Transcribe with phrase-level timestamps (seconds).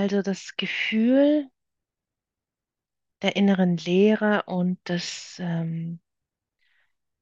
[0.00, 1.50] Also das Gefühl
[3.20, 6.00] der inneren Leere und das ähm,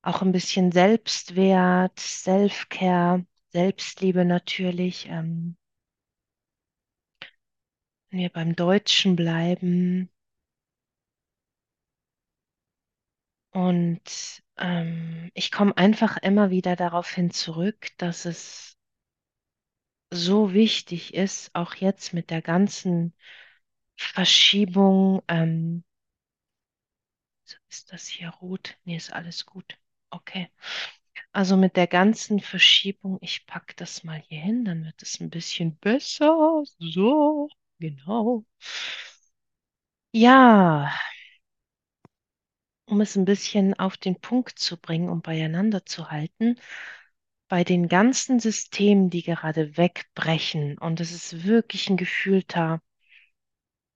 [0.00, 5.06] auch ein bisschen Selbstwert, Self-Care, Selbstliebe natürlich.
[5.08, 5.56] Ähm,
[8.10, 10.08] wenn wir beim Deutschen bleiben
[13.50, 14.00] und
[14.56, 18.77] ähm, ich komme einfach immer wieder darauf hin zurück, dass es
[20.12, 23.14] so wichtig ist, auch jetzt mit der ganzen
[23.96, 25.22] Verschiebung.
[25.28, 25.84] Ähm,
[27.68, 28.76] ist das hier rot?
[28.84, 29.78] Nee, ist alles gut.
[30.10, 30.50] Okay.
[31.32, 35.30] Also mit der ganzen Verschiebung, ich packe das mal hier hin, dann wird es ein
[35.30, 36.62] bisschen besser.
[36.78, 37.48] So,
[37.80, 38.44] genau.
[40.12, 40.90] Ja,
[42.86, 46.56] um es ein bisschen auf den Punkt zu bringen, um beieinander zu halten,
[47.48, 52.80] bei den ganzen Systemen, die gerade wegbrechen, und es ist wirklich ein gefühlter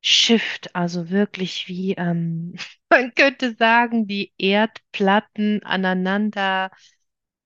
[0.02, 2.54] Shift, also wirklich wie, ähm,
[2.90, 6.70] man könnte sagen, die Erdplatten aneinander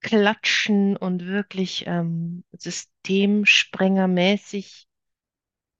[0.00, 4.86] klatschen und wirklich ähm, systemsprengermäßig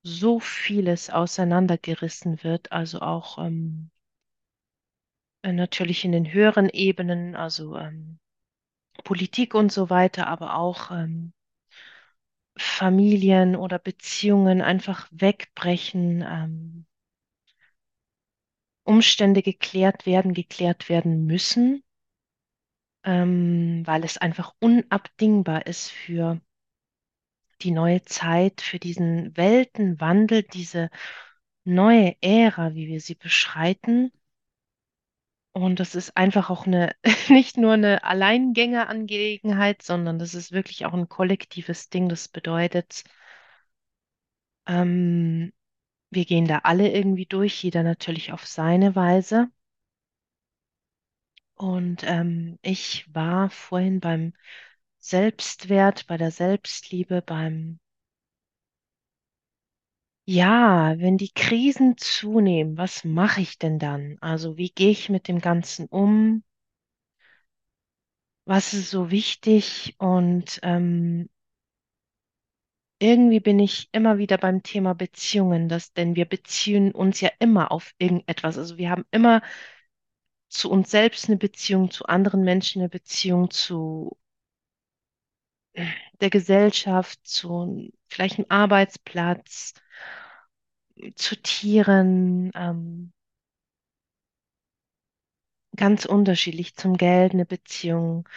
[0.03, 3.91] so vieles auseinandergerissen wird, also auch ähm,
[5.43, 8.19] äh, natürlich in den höheren Ebenen, also ähm,
[9.05, 11.33] Politik und so weiter, aber auch ähm,
[12.59, 16.87] Familien oder Beziehungen einfach wegbrechen, ähm,
[18.85, 21.83] Umstände geklärt werden, geklärt werden müssen,
[23.05, 26.41] ähm, weil es einfach unabdingbar ist für
[27.63, 30.91] die neue Zeit, für diesen Weltenwandel, diese
[31.65, 34.13] neue Ära, wie wir sie beschreiten.
[35.57, 36.95] Und das ist einfach auch eine,
[37.31, 42.11] nicht nur eine Alleingängerangelegenheit, sondern das ist wirklich auch ein kollektives Ding.
[42.11, 43.05] Das bedeutet,
[44.67, 45.53] ähm,
[46.11, 49.51] wir gehen da alle irgendwie durch, jeder natürlich auf seine Weise.
[51.55, 54.33] Und ähm, ich war vorhin beim
[54.99, 57.79] Selbstwert, bei der Selbstliebe, beim
[60.27, 64.19] Ja, wenn die Krisen zunehmen, was mache ich denn dann?
[64.21, 66.43] Also wie gehe ich mit dem Ganzen um?
[68.47, 69.95] Was ist so wichtig?
[69.99, 71.29] Und ähm,
[72.99, 77.71] irgendwie bin ich immer wieder beim Thema Beziehungen, das, denn wir beziehen uns ja immer
[77.73, 78.57] auf irgendetwas.
[78.59, 79.43] Also wir haben immer
[80.49, 84.17] zu uns selbst eine Beziehung, zu anderen Menschen eine Beziehung, zu
[86.21, 89.75] der Gesellschaft, zu vielleicht einem Arbeitsplatz,
[91.17, 92.51] zu Tieren.
[92.55, 93.13] Ähm,
[95.77, 98.29] ganz unterschiedlich zum Geld, eine Beziehung.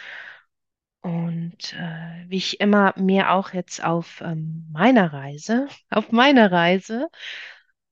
[1.02, 7.08] Und äh, wie ich immer mehr auch jetzt auf ähm, meiner Reise, auf meiner Reise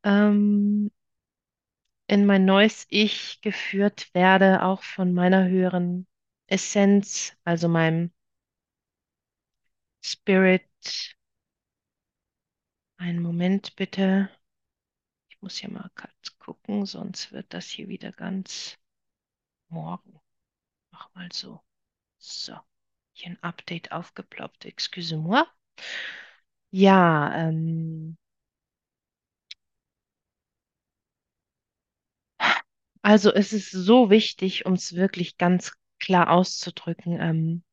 [0.05, 0.91] ähm,
[2.06, 6.06] in mein neues Ich geführt werde, auch von meiner höheren
[6.47, 8.11] Essenz, also meinem
[10.00, 10.65] Spirit.
[12.97, 14.29] Einen Moment bitte.
[15.38, 18.76] Ich muss hier mal kurz gucken, sonst wird das hier wieder ganz
[19.69, 20.21] morgen.
[20.91, 21.60] Mach mal so.
[22.19, 22.59] So.
[23.12, 24.65] Hier ein Update aufgeploppt.
[24.65, 25.44] Excuse-moi.
[26.72, 28.19] Ja, ähm,
[33.03, 37.20] also es ist so wichtig, um es wirklich ganz klar auszudrücken.
[37.20, 37.65] Ähm,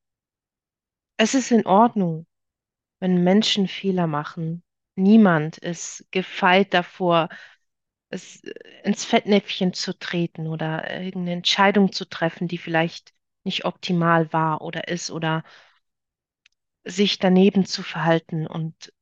[1.18, 2.28] es ist in Ordnung,
[3.00, 4.62] wenn Menschen Fehler machen.
[4.96, 7.30] Niemand ist gefeit davor,
[8.16, 8.54] es äh,
[8.84, 13.14] ins Fettnäpfchen zu treten oder irgendeine Entscheidung zu treffen, die vielleicht
[13.44, 15.44] nicht optimal war oder ist oder
[16.84, 18.48] sich daneben zu verhalten.
[18.48, 18.94] Und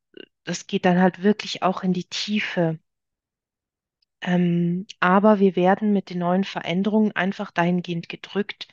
[0.43, 2.79] das geht dann halt wirklich auch in die Tiefe.
[4.21, 8.67] Ähm, aber wir werden mit den neuen Veränderungen einfach dahingehend gedrückt,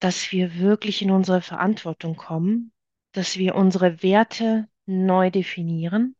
[0.00, 2.72] dass wir wirklich in unsere Verantwortung kommen,
[3.12, 6.16] dass wir unsere Werte neu definieren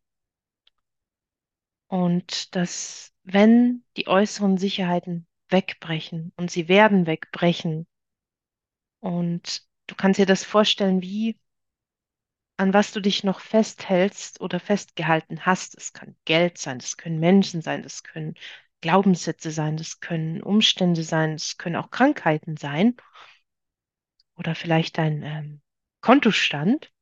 [1.88, 7.86] und dass, wenn die äußeren Sicherheiten wegbrechen und sie werden wegbrechen
[9.00, 11.38] und du kannst dir das vorstellen, wie
[12.56, 15.76] an was du dich noch festhältst oder festgehalten hast.
[15.76, 18.34] Es kann Geld sein, das können Menschen sein, das können
[18.80, 22.96] Glaubenssätze sein, das können Umstände sein, das können auch Krankheiten sein
[24.36, 25.62] oder vielleicht dein ähm,
[26.00, 26.92] Kontostand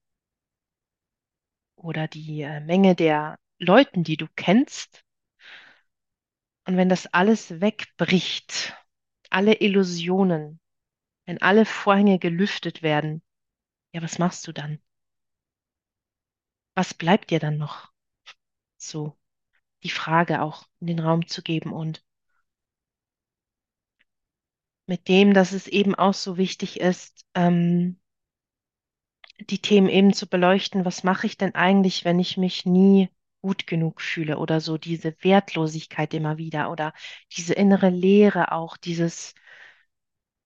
[1.76, 5.04] oder die äh, Menge der Leuten, die du kennst.
[6.66, 8.76] Und wenn das alles wegbricht,
[9.30, 10.60] alle Illusionen,
[11.26, 13.22] wenn alle Vorhänge gelüftet werden,
[13.92, 14.80] ja, was machst du dann?
[16.74, 17.92] was bleibt dir dann noch?
[18.76, 19.16] So
[19.82, 22.04] die Frage auch in den Raum zu geben und
[24.86, 28.00] mit dem, dass es eben auch so wichtig ist, ähm,
[29.40, 33.08] die Themen eben zu beleuchten, was mache ich denn eigentlich, wenn ich mich nie
[33.42, 36.94] gut genug fühle oder so diese Wertlosigkeit immer wieder oder
[37.36, 39.34] diese innere Leere auch, dieses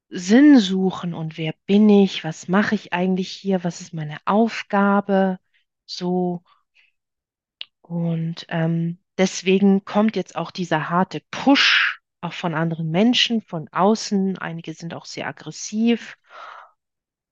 [0.09, 5.39] Sinn suchen und wer bin ich, was mache ich eigentlich hier, was ist meine Aufgabe,
[5.85, 6.43] so
[7.83, 14.39] und ähm, deswegen kommt jetzt auch dieser harte Push auch von anderen Menschen, von außen,
[14.39, 16.17] einige sind auch sehr aggressiv.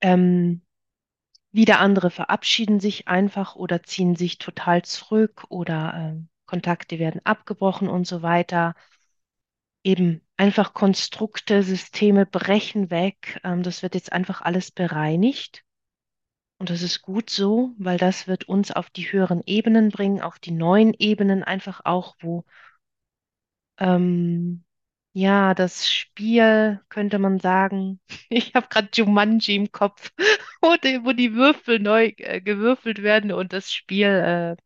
[0.01, 0.63] Ähm,
[1.55, 7.89] Wieder andere verabschieden sich einfach oder ziehen sich total zurück oder ähm, Kontakte werden abgebrochen
[7.89, 8.75] und so weiter.
[9.85, 13.41] Eben einfach Konstrukte, Systeme brechen weg.
[13.45, 15.63] Ähm, das wird jetzt einfach alles bereinigt.
[16.59, 20.41] Und das ist gut so, weil das wird uns auf die höheren Ebenen bringen, auf
[20.41, 22.45] die neuen Ebenen einfach auch, wo
[23.79, 24.65] ähm,
[25.15, 28.01] ja, das Spiel könnte man sagen.
[28.31, 30.13] Ich habe gerade Jumanji im Kopf,
[30.63, 34.57] wo die, wo die Würfel neu äh, gewürfelt werden und das Spiel äh,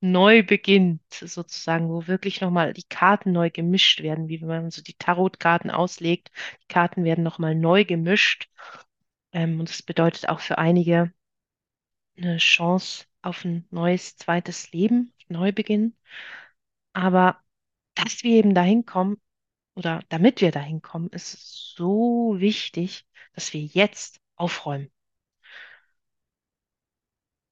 [0.00, 4.82] neu beginnt, sozusagen, wo wirklich nochmal die Karten neu gemischt werden, wie wenn man so
[4.82, 6.30] die Tarotkarten auslegt.
[6.64, 8.48] Die Karten werden nochmal neu gemischt.
[9.32, 11.12] Ähm, und das bedeutet auch für einige
[12.18, 15.96] eine Chance auf ein neues, zweites Leben, Neubeginn.
[16.92, 17.40] Aber
[17.94, 19.18] dass wir eben dahin kommen,
[19.78, 24.90] oder damit wir dahin kommen, ist es so wichtig, dass wir jetzt aufräumen.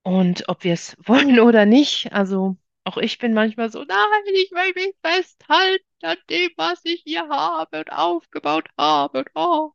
[0.02, 4.50] Und ob wir es wollen oder nicht, also auch ich bin manchmal so, nein, ich
[4.50, 9.20] will mich festhalten an dem, was ich hier habe und aufgebaut habe.
[9.20, 9.72] Und, oh.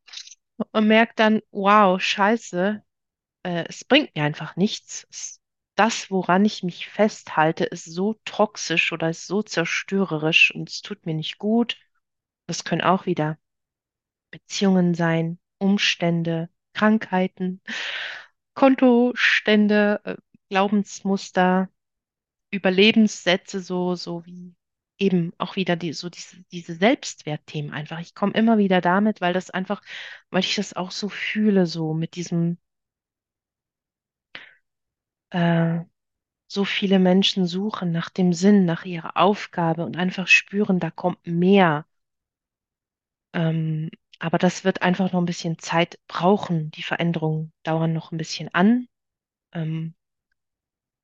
[0.72, 2.84] und merkt dann, wow, scheiße,
[3.44, 5.40] äh, es bringt mir einfach nichts.
[5.76, 11.06] Das, woran ich mich festhalte, ist so toxisch oder ist so zerstörerisch und es tut
[11.06, 11.78] mir nicht gut.
[12.52, 13.38] Das können auch wieder
[14.32, 17.62] Beziehungen sein, Umstände, Krankheiten,
[18.56, 20.18] Kontostände, äh,
[20.50, 21.70] Glaubensmuster,
[22.52, 24.56] Überlebenssätze, so, so wie
[25.00, 28.00] eben auch wieder die, so diese, diese Selbstwertthemen einfach.
[28.02, 29.82] Ich komme immer wieder damit, weil das einfach,
[30.32, 32.58] weil ich das auch so fühle, so mit diesem,
[35.32, 35.80] äh,
[36.48, 41.26] so viele Menschen suchen nach dem Sinn, nach ihrer Aufgabe und einfach spüren, da kommt
[41.28, 41.86] mehr.
[43.34, 43.90] Ähm,
[44.20, 46.72] aber das wird einfach noch ein bisschen Zeit brauchen.
[46.72, 48.88] Die Veränderungen dauern noch ein bisschen an.
[49.54, 49.96] Ähm,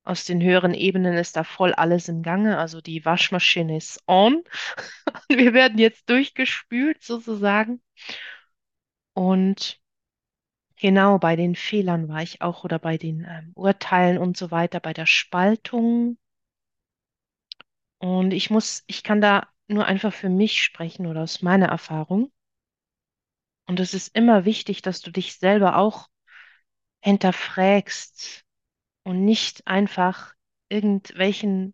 [0.03, 2.57] aus den höheren Ebenen ist da voll alles im Gange.
[2.57, 4.43] Also die Waschmaschine ist on.
[5.29, 7.81] Wir werden jetzt durchgespült sozusagen.
[9.15, 9.81] Und
[10.77, 14.79] genau bei den Fehlern war ich auch oder bei den ähm, Urteilen und so weiter,
[14.79, 16.17] bei der Spaltung.
[17.99, 22.31] Und ich muss, ich kann da nur einfach für mich sprechen oder aus meiner Erfahrung.
[23.65, 26.07] Und es ist immer wichtig, dass du dich selber auch
[27.01, 28.45] hinterfragst
[29.03, 30.33] und nicht einfach
[30.69, 31.73] irgendwelchen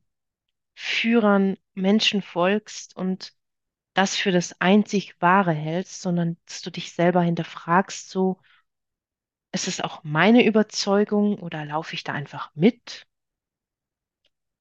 [0.75, 3.33] Führern, Menschen folgst und
[3.93, 8.39] das für das einzig Wahre hältst, sondern dass du dich selber hinterfragst, so,
[9.51, 13.07] ist es auch meine Überzeugung oder laufe ich da einfach mit?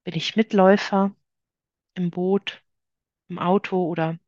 [0.04, 1.14] Bin ich Mitläufer
[1.94, 2.62] im Boot,
[3.32, 4.18] im Auto oder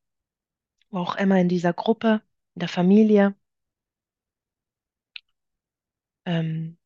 [0.91, 2.23] wo auch immer in dieser Gruppe,
[2.55, 3.35] in der Familie?
[6.25, 6.79] Ähm,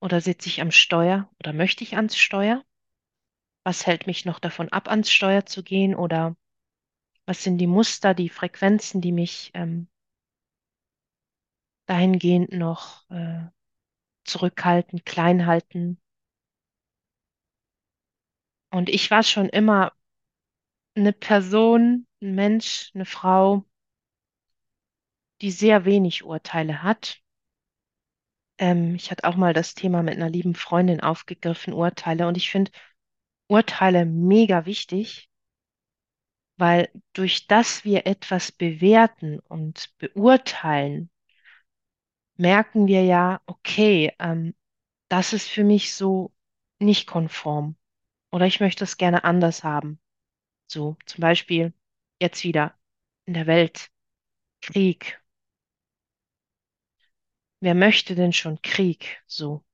[0.00, 2.62] oder sitze ich am Steuer oder möchte ich ans Steuer?
[3.64, 5.94] Was hält mich noch davon ab, ans Steuer zu gehen?
[5.94, 6.36] Oder
[7.24, 9.88] was sind die Muster, die Frequenzen, die mich ähm,
[11.86, 13.46] dahingehend noch äh,
[14.24, 15.98] zurückhalten, klein halten?
[18.70, 19.92] Und ich war schon immer
[20.94, 23.64] eine Person, ein Mensch, eine Frau,
[25.40, 27.20] die sehr wenig Urteile hat.
[28.58, 32.26] Ähm, ich hatte auch mal das Thema mit einer lieben Freundin aufgegriffen, Urteile.
[32.28, 32.70] Und ich finde
[33.48, 35.28] Urteile mega wichtig,
[36.56, 41.10] weil durch das wir etwas bewerten und beurteilen,
[42.36, 44.54] merken wir ja, okay, ähm,
[45.08, 46.32] das ist für mich so
[46.78, 47.76] nicht konform
[48.32, 50.00] oder ich möchte es gerne anders haben.
[50.74, 51.72] So, zum Beispiel
[52.20, 52.76] jetzt wieder
[53.26, 53.92] in der Welt
[54.60, 55.22] Krieg.
[57.60, 59.22] Wer möchte denn schon Krieg?
[59.28, 59.64] So.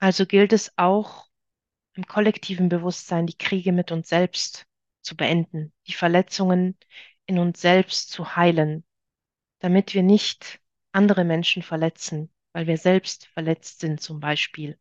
[0.00, 1.28] Also gilt es auch
[1.94, 4.66] im kollektiven Bewusstsein, die Kriege mit uns selbst
[5.00, 6.76] zu beenden, die Verletzungen
[7.26, 8.84] in uns selbst zu heilen,
[9.60, 10.60] damit wir nicht
[10.92, 14.78] andere Menschen verletzen, weil wir selbst verletzt sind zum Beispiel.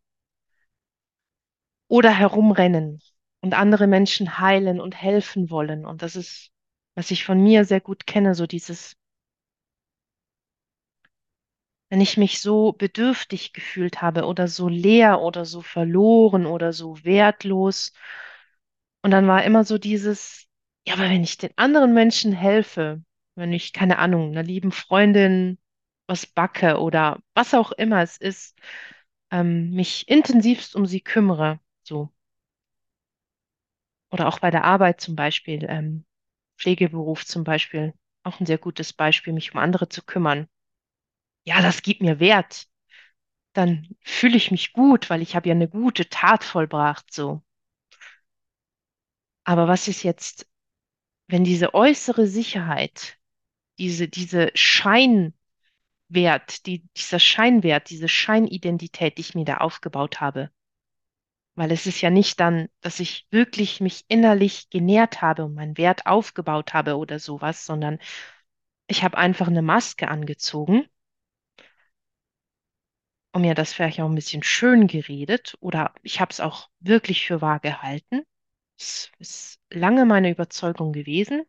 [1.87, 3.01] Oder herumrennen
[3.41, 5.85] und andere Menschen heilen und helfen wollen.
[5.85, 6.51] Und das ist,
[6.95, 8.95] was ich von mir sehr gut kenne, so dieses,
[11.89, 17.03] wenn ich mich so bedürftig gefühlt habe oder so leer oder so verloren oder so
[17.03, 17.93] wertlos.
[19.01, 20.47] Und dann war immer so dieses,
[20.87, 23.03] ja, aber wenn ich den anderen Menschen helfe,
[23.35, 25.57] wenn ich, keine Ahnung, einer lieben Freundin
[26.07, 28.57] was backe oder was auch immer es ist,
[29.31, 32.13] ähm, mich intensivst um sie kümmere, so.
[34.11, 36.05] Oder auch bei der Arbeit zum Beispiel, ähm,
[36.57, 40.47] Pflegeberuf zum Beispiel, auch ein sehr gutes Beispiel, mich um andere zu kümmern.
[41.45, 42.67] Ja, das gibt mir Wert.
[43.53, 47.43] Dann fühle ich mich gut, weil ich habe ja eine gute Tat vollbracht, so.
[49.45, 50.47] Aber was ist jetzt,
[51.27, 53.17] wenn diese äußere Sicherheit,
[53.79, 55.33] diese, diese Scheinwert,
[56.65, 60.51] die, dieser Scheinwert, diese Scheinidentität, die ich mir da aufgebaut habe,
[61.57, 65.77] weil es ist ja nicht dann, dass ich wirklich mich innerlich genährt habe und meinen
[65.77, 67.99] Wert aufgebaut habe oder sowas, sondern
[68.87, 70.87] ich habe einfach eine Maske angezogen
[73.33, 77.25] und mir das vielleicht auch ein bisschen schön geredet oder ich habe es auch wirklich
[77.25, 78.21] für wahr gehalten.
[78.77, 81.43] Es ist lange meine Überzeugung gewesen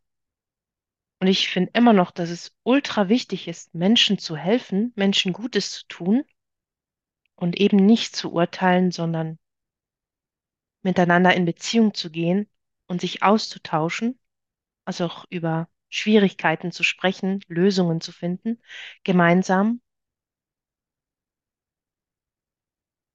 [1.20, 5.70] und ich finde immer noch, dass es ultra wichtig ist, Menschen zu helfen, Menschen Gutes
[5.72, 6.24] zu tun
[7.36, 9.38] und eben nicht zu urteilen, sondern
[10.88, 12.48] miteinander in Beziehung zu gehen
[12.88, 14.18] und sich auszutauschen,
[14.86, 18.60] also auch über Schwierigkeiten zu sprechen, Lösungen zu finden,
[19.04, 19.80] gemeinsam.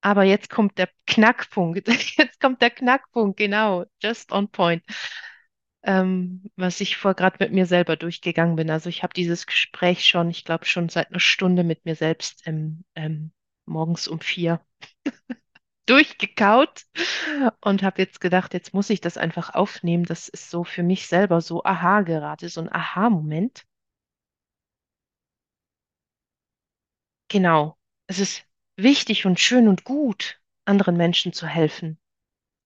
[0.01, 1.87] Aber jetzt kommt der Knackpunkt.
[2.17, 4.83] Jetzt kommt der Knackpunkt, genau, just on point,
[5.83, 8.69] ähm, was ich vor gerade mit mir selber durchgegangen bin.
[8.69, 12.43] Also ich habe dieses Gespräch schon, ich glaube schon seit einer Stunde mit mir selbst
[12.47, 13.31] ähm, ähm,
[13.65, 14.61] morgens um vier
[15.85, 16.85] durchgekaut
[17.61, 20.05] und habe jetzt gedacht, jetzt muss ich das einfach aufnehmen.
[20.05, 23.65] Das ist so für mich selber so aha gerade, so ein Aha-Moment.
[27.29, 27.77] Genau.
[28.07, 28.45] Es ist
[28.77, 31.99] wichtig und schön und gut, anderen Menschen zu helfen,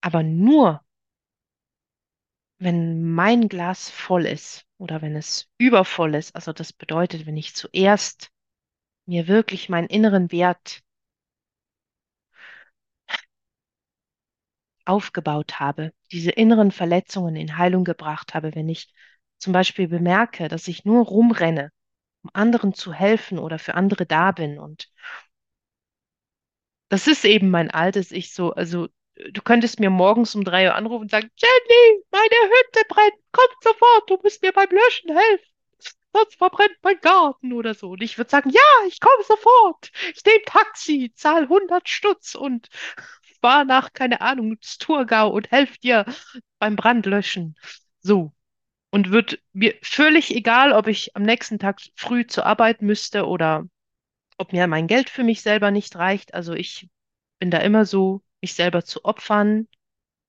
[0.02, 0.84] aber nur,
[2.60, 6.36] wenn mein Glas voll ist oder wenn es übervoll ist.
[6.36, 8.32] Also das bedeutet, wenn ich zuerst
[9.08, 10.84] mir wirklich meinen inneren Wert
[14.88, 18.94] aufgebaut habe, diese inneren Verletzungen in Heilung gebracht habe, wenn ich
[19.38, 21.72] zum Beispiel bemerke, dass ich nur rumrenne,
[22.24, 24.60] um anderen zu helfen oder für andere da bin.
[24.60, 24.90] Und
[26.90, 28.54] das ist eben mein altes Ich so.
[28.54, 28.88] Also
[29.32, 33.48] du könntest mir morgens um drei Uhr anrufen und sagen, Jenny, meine Hütte brennt, komm
[33.62, 35.46] sofort, du musst mir beim Löschen helfen.
[36.14, 37.92] Sonst verbrennt mein Garten oder so.
[37.92, 39.92] Und ich würde sagen, ja, ich komme sofort.
[40.16, 42.70] Ich nehme Taxi, zahl hundert Stutz und
[43.42, 46.06] fahr nach, keine Ahnung, Sturgau und helf dir
[46.60, 47.56] beim Brandlöschen.
[48.00, 48.34] So.
[48.92, 53.68] Und wird mir völlig egal, ob ich am nächsten Tag früh zur Arbeit müsste oder
[54.38, 56.34] ob mir mein Geld für mich selber nicht reicht.
[56.34, 56.90] Also ich
[57.40, 59.68] bin da immer so, mich selber zu opfern,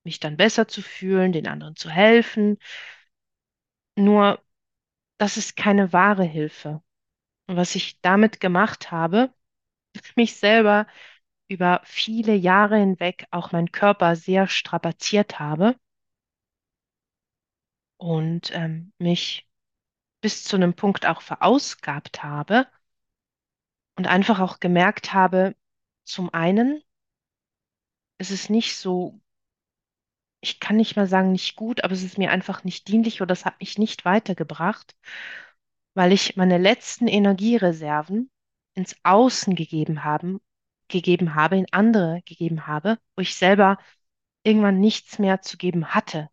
[0.05, 2.59] mich dann besser zu fühlen, den anderen zu helfen.
[3.97, 4.43] Nur,
[5.19, 6.83] das ist keine wahre Hilfe.
[7.47, 9.33] Und was ich damit gemacht habe,
[10.17, 10.87] mich selber
[11.49, 15.77] über viele Jahre hinweg auch meinen Körper sehr strapaziert habe.
[17.97, 19.49] Und ähm, mich
[20.21, 22.67] bis zu einem Punkt auch verausgabt habe.
[23.97, 25.57] Und einfach auch gemerkt habe,
[26.05, 26.83] zum einen
[28.19, 29.21] ist es nicht so,
[30.41, 33.33] ich kann nicht mal sagen nicht gut, aber es ist mir einfach nicht dienlich oder
[33.33, 34.97] es hat mich nicht weitergebracht,
[35.95, 38.31] weil ich meine letzten Energiereserven
[38.75, 40.41] ins Außen gegeben haben,
[40.89, 43.79] gegeben habe, in andere gegeben habe, wo ich selber
[44.43, 46.29] irgendwann nichts mehr zu geben hatte.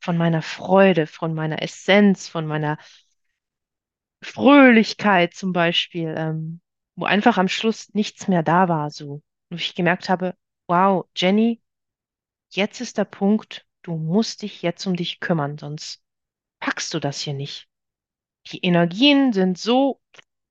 [0.00, 2.78] Von meiner Freude, von meiner Essenz, von meiner
[4.22, 6.60] Fröhlichkeit zum Beispiel, ähm,
[6.96, 9.22] wo einfach am Schluss nichts mehr da war, so.
[9.50, 10.34] Und ich gemerkt habe,
[10.66, 11.62] wow, Jenny,
[12.50, 16.02] jetzt ist der Punkt, du musst dich jetzt um dich kümmern, sonst
[16.60, 17.68] packst du das hier nicht.
[18.50, 20.00] Die Energien sind so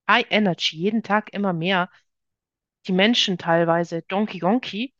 [0.07, 1.89] High Energy, jeden Tag immer mehr.
[2.87, 4.93] Die Menschen teilweise Donkey Donkey,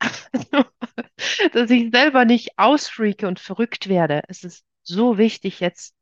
[1.52, 4.22] dass ich selber nicht ausfreake und verrückt werde.
[4.28, 5.94] Es ist so wichtig, jetzt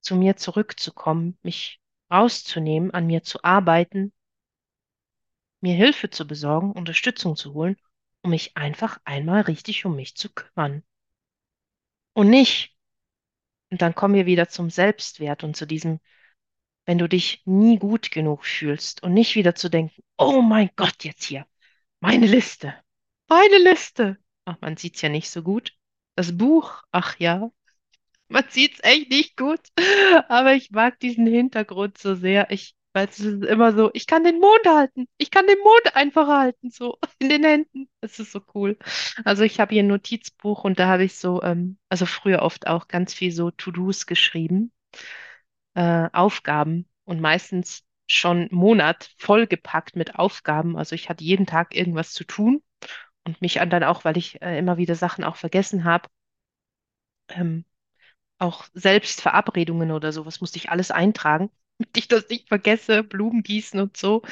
[0.00, 4.12] zu mir zurückzukommen, mich rauszunehmen, an mir zu arbeiten,
[5.60, 7.76] mir Hilfe zu besorgen, Unterstützung zu holen,
[8.22, 10.82] um mich einfach einmal richtig um mich zu kümmern.
[12.12, 12.76] Und nicht,
[13.70, 16.00] und dann kommen wir wieder zum Selbstwert und zu diesem
[16.88, 21.04] wenn du dich nie gut genug fühlst und nicht wieder zu denken, oh mein Gott,
[21.04, 21.46] jetzt hier,
[22.00, 22.74] meine Liste,
[23.28, 24.16] meine Liste.
[24.46, 25.74] Ach, man sieht's ja nicht so gut.
[26.14, 27.50] Das Buch, ach ja,
[28.28, 29.60] man sieht's echt nicht gut,
[30.28, 32.50] aber ich mag diesen Hintergrund so sehr.
[32.50, 35.94] Ich, weil es ist immer so, ich kann den Mond halten, ich kann den Mond
[35.94, 37.90] einfach halten, so in den Händen.
[38.00, 38.78] Das ist so cool.
[39.26, 42.66] Also ich habe hier ein Notizbuch und da habe ich so, ähm, also früher oft
[42.66, 44.72] auch ganz viel so To-Dos geschrieben
[45.78, 50.76] äh, Aufgaben und meistens schon Monat vollgepackt mit Aufgaben.
[50.76, 52.62] Also ich hatte jeden Tag irgendwas zu tun
[53.24, 56.08] und mich an dann auch, weil ich äh, immer wieder Sachen auch vergessen habe,
[57.28, 57.64] ähm,
[58.38, 63.42] auch selbst Verabredungen oder sowas musste ich alles eintragen, damit ich das nicht vergesse, Blumen
[63.44, 64.22] gießen und so,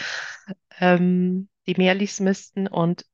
[0.80, 1.76] ähm, die
[2.20, 3.06] müssten und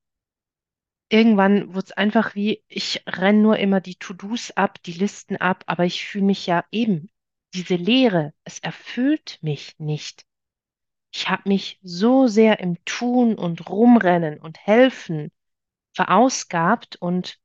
[1.11, 5.63] irgendwann wurde es einfach wie, ich renne nur immer die To-Dos ab, die Listen ab,
[5.69, 7.09] aber ich fühle mich ja eben,
[7.55, 10.25] diese Leere, es erfüllt mich nicht.
[11.13, 15.31] Ich habe mich so sehr im Tun und Rumrennen und Helfen
[15.95, 17.39] verausgabt und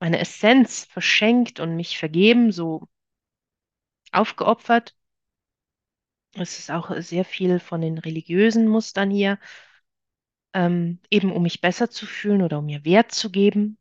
[0.00, 2.88] meine Essenz verschenkt und mich vergeben, so
[4.12, 4.94] aufgeopfert.
[6.34, 9.38] Es ist auch sehr viel von den religiösen Mustern hier,
[10.54, 13.78] ähm, eben um mich besser zu fühlen oder um mir Wert zu geben,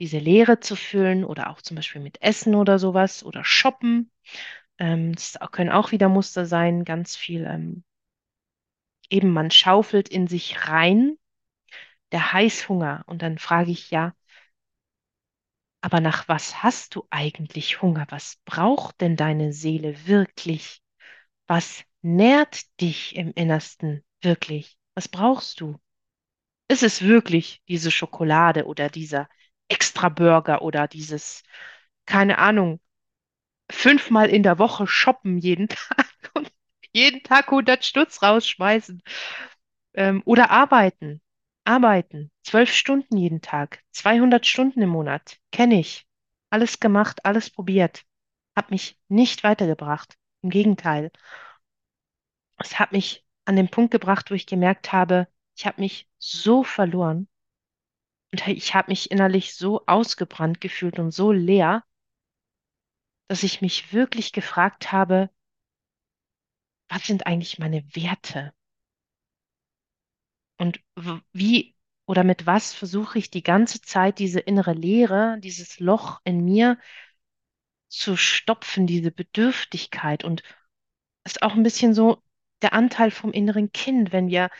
[0.00, 4.10] diese Leere zu füllen oder auch zum Beispiel mit Essen oder sowas oder Shoppen.
[4.78, 5.14] Ähm,
[5.52, 7.44] können auch wieder Muster sein, ganz viel.
[7.46, 7.84] Ähm,
[9.10, 11.18] eben man schaufelt in sich rein,
[12.12, 13.04] der Heißhunger.
[13.06, 14.14] Und dann frage ich ja,
[15.80, 18.06] aber nach was hast du eigentlich Hunger?
[18.10, 20.82] Was braucht denn deine Seele wirklich?
[21.46, 24.78] Was nährt dich im Innersten wirklich?
[24.94, 25.78] Was brauchst du?
[26.68, 29.28] Ist es wirklich diese Schokolade oder dieser
[29.68, 31.42] Extra-Burger oder dieses,
[32.06, 32.80] keine Ahnung,
[33.70, 36.52] fünfmal in der Woche shoppen jeden Tag und
[36.92, 39.02] jeden Tag 100 Stutz rausschmeißen?
[39.94, 41.20] Ähm, oder arbeiten.
[41.64, 42.30] Arbeiten.
[42.42, 43.82] Zwölf Stunden jeden Tag.
[43.92, 45.38] 200 Stunden im Monat.
[45.52, 46.06] Kenne ich.
[46.50, 48.04] Alles gemacht, alles probiert.
[48.56, 50.16] Hat mich nicht weitergebracht.
[50.42, 51.10] Im Gegenteil.
[52.58, 56.62] Es hat mich an den Punkt gebracht, wo ich gemerkt habe, ich habe mich so
[56.62, 57.28] verloren
[58.32, 61.84] und ich habe mich innerlich so ausgebrannt gefühlt und so leer,
[63.28, 65.30] dass ich mich wirklich gefragt habe,
[66.88, 68.54] was sind eigentlich meine Werte?
[70.56, 70.80] Und
[71.32, 76.44] wie oder mit was versuche ich die ganze Zeit diese innere Leere, dieses Loch in
[76.44, 76.78] mir
[77.88, 80.24] zu stopfen, diese Bedürftigkeit?
[80.24, 80.42] Und
[81.24, 82.22] ist auch ein bisschen so
[82.62, 84.50] der Anteil vom inneren Kind, wenn wir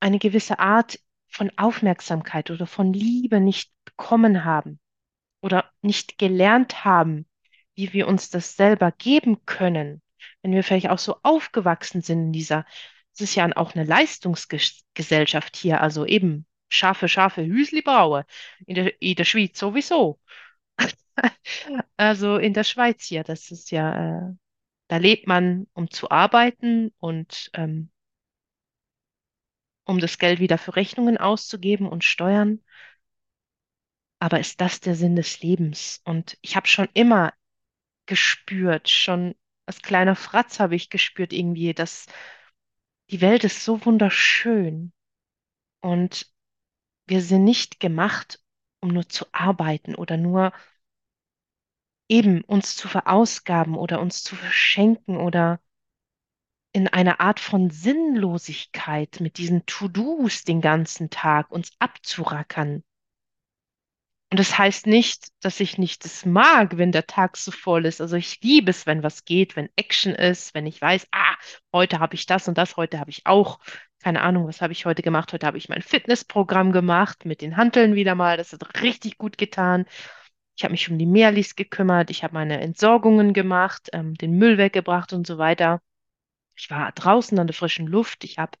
[0.00, 4.80] eine gewisse Art von Aufmerksamkeit oder von Liebe nicht bekommen haben
[5.46, 7.26] oder nicht gelernt haben,
[7.76, 10.02] wie wir uns das selber geben können,
[10.42, 12.66] wenn wir vielleicht auch so aufgewachsen sind in dieser,
[13.14, 18.26] es ist ja auch eine Leistungsgesellschaft hier, also eben scharfe, scharfe Hüsli-Braue,
[18.66, 20.20] in der, in der Schweiz sowieso.
[21.96, 24.34] Also in der Schweiz hier, das ist ja, äh,
[24.88, 27.90] da lebt man, um zu arbeiten und ähm,
[29.84, 32.60] um das Geld wieder für Rechnungen auszugeben und Steuern.
[34.18, 36.00] Aber ist das der Sinn des Lebens?
[36.04, 37.32] Und ich habe schon immer
[38.06, 39.34] gespürt, schon
[39.66, 42.06] als kleiner Fratz habe ich gespürt irgendwie, dass
[43.10, 44.92] die Welt ist so wunderschön
[45.80, 46.32] und
[47.06, 48.40] wir sind nicht gemacht,
[48.80, 50.52] um nur zu arbeiten oder nur
[52.08, 55.60] eben uns zu verausgaben oder uns zu verschenken oder
[56.72, 62.84] in einer Art von Sinnlosigkeit mit diesen To-Dos den ganzen Tag uns abzurackern.
[64.30, 68.00] Und das heißt nicht, dass ich nicht es mag, wenn der Tag so voll ist.
[68.00, 71.36] Also ich liebe es, wenn was geht, wenn Action ist, wenn ich weiß, ah,
[71.72, 73.60] heute habe ich das und das, heute habe ich auch,
[74.00, 75.32] keine Ahnung, was habe ich heute gemacht?
[75.32, 78.36] Heute habe ich mein Fitnessprogramm gemacht mit den Hanteln wieder mal.
[78.36, 79.86] Das hat richtig gut getan.
[80.56, 84.58] Ich habe mich um die Mehrlis gekümmert, ich habe meine Entsorgungen gemacht, ähm, den Müll
[84.58, 85.82] weggebracht und so weiter.
[86.56, 88.52] Ich war draußen an der frischen Luft, ich habe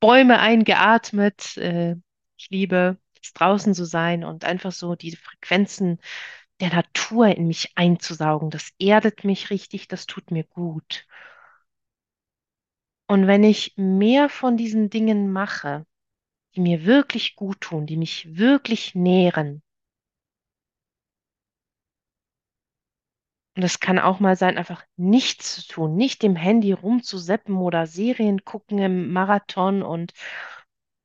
[0.00, 1.56] Bäume eingeatmet.
[1.58, 1.96] Äh,
[2.36, 2.98] ich liebe
[3.32, 5.98] draußen zu sein und einfach so die Frequenzen
[6.60, 8.50] der Natur in mich einzusaugen.
[8.50, 11.06] Das erdet mich richtig, das tut mir gut.
[13.06, 15.86] Und wenn ich mehr von diesen Dingen mache,
[16.56, 19.62] die mir wirklich gut tun, die mich wirklich nähren,
[23.56, 27.86] und das kann auch mal sein, einfach nichts zu tun, nicht dem Handy rumzuseppen oder
[27.86, 30.12] Serien gucken im Marathon und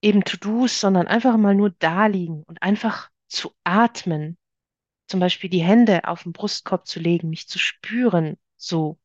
[0.01, 4.37] eben To-Dos, sondern einfach mal nur da liegen und einfach zu atmen.
[5.07, 8.99] Zum Beispiel die Hände auf den Brustkorb zu legen, mich zu spüren, so.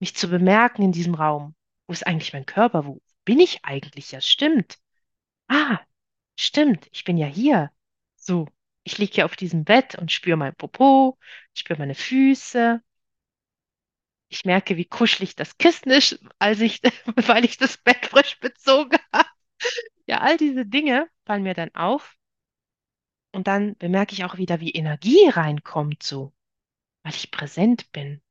[0.00, 1.54] mich zu bemerken in diesem Raum.
[1.86, 2.86] Wo ist eigentlich mein Körper?
[2.86, 4.12] Wo bin ich eigentlich?
[4.12, 4.78] Ja, stimmt.
[5.48, 5.80] Ah,
[6.38, 7.70] stimmt, ich bin ja hier.
[8.16, 8.48] So,
[8.84, 11.18] ich liege hier auf diesem Bett und spüre mein Popo,
[11.54, 12.82] spüre meine Füße.
[14.30, 16.80] Ich merke, wie kuschelig das Kissen ist, als ich,
[17.26, 19.28] weil ich das Bett frisch bezogen habe.
[20.06, 22.16] Ja, all diese Dinge fallen mir dann auf
[23.32, 26.32] und dann bemerke ich auch wieder, wie Energie reinkommt, so,
[27.04, 28.22] weil ich präsent bin.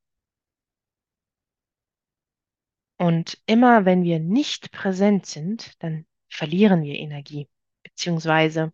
[3.00, 7.48] Und immer wenn wir nicht präsent sind, dann verlieren wir Energie,
[7.84, 8.72] beziehungsweise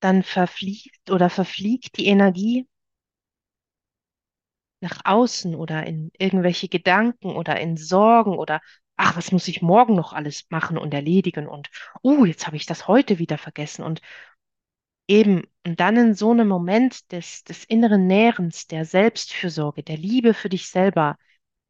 [0.00, 2.68] dann verfliegt oder verfliegt die Energie
[4.84, 8.60] nach außen oder in irgendwelche Gedanken oder in Sorgen oder
[8.96, 11.70] ach, was muss ich morgen noch alles machen und erledigen und
[12.04, 14.00] uh, jetzt habe ich das heute wieder vergessen und
[15.08, 20.34] eben und dann in so einem Moment des, des inneren Nährens, der Selbstfürsorge, der Liebe
[20.34, 21.16] für dich selber,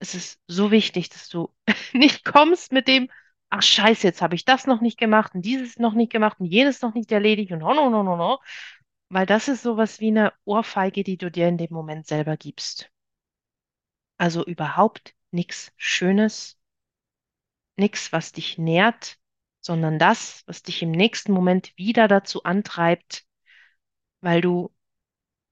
[0.00, 1.54] es ist so wichtig, dass du
[1.92, 3.10] nicht kommst mit dem,
[3.50, 6.46] ach Scheiße, jetzt habe ich das noch nicht gemacht und dieses noch nicht gemacht und
[6.46, 8.38] jenes noch nicht erledigt und oh no, no, no, no,
[9.08, 12.90] weil das ist sowas wie eine Ohrfeige, die du dir in dem Moment selber gibst.
[14.16, 16.58] Also überhaupt nichts Schönes,
[17.76, 19.18] nichts, was dich nährt,
[19.60, 23.24] sondern das, was dich im nächsten Moment wieder dazu antreibt,
[24.20, 24.74] weil du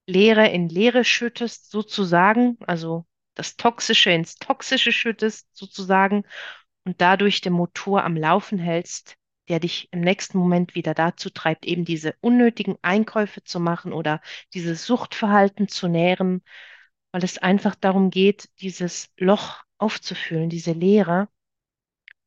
[0.06, 6.24] Leere in Leere schüttest, sozusagen, also das Toxische ins Toxische schüttest, sozusagen,
[6.84, 9.16] und dadurch den Motor am Laufen hältst,
[9.48, 14.20] der dich im nächsten Moment wieder dazu treibt, eben diese unnötigen Einkäufe zu machen oder
[14.54, 16.42] dieses Suchtverhalten zu nähren,
[17.12, 21.28] weil es einfach darum geht, dieses Loch aufzufüllen, diese Leere,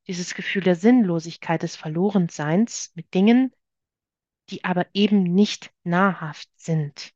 [0.06, 3.52] dieses Gefühl der Sinnlosigkeit des Verlorenseins mit Dingen,
[4.48, 7.12] die aber eben nicht nahrhaft sind.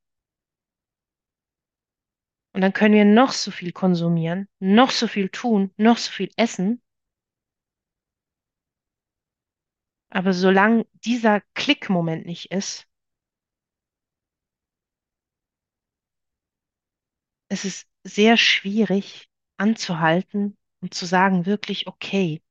[2.53, 6.31] Und dann können wir noch so viel konsumieren, noch so viel tun, noch so viel
[6.37, 6.83] essen.
[10.09, 12.90] Aber solange dieser Klickmoment nicht ist,
[17.51, 22.43] ist es sehr schwierig anzuhalten und zu sagen, wirklich, okay,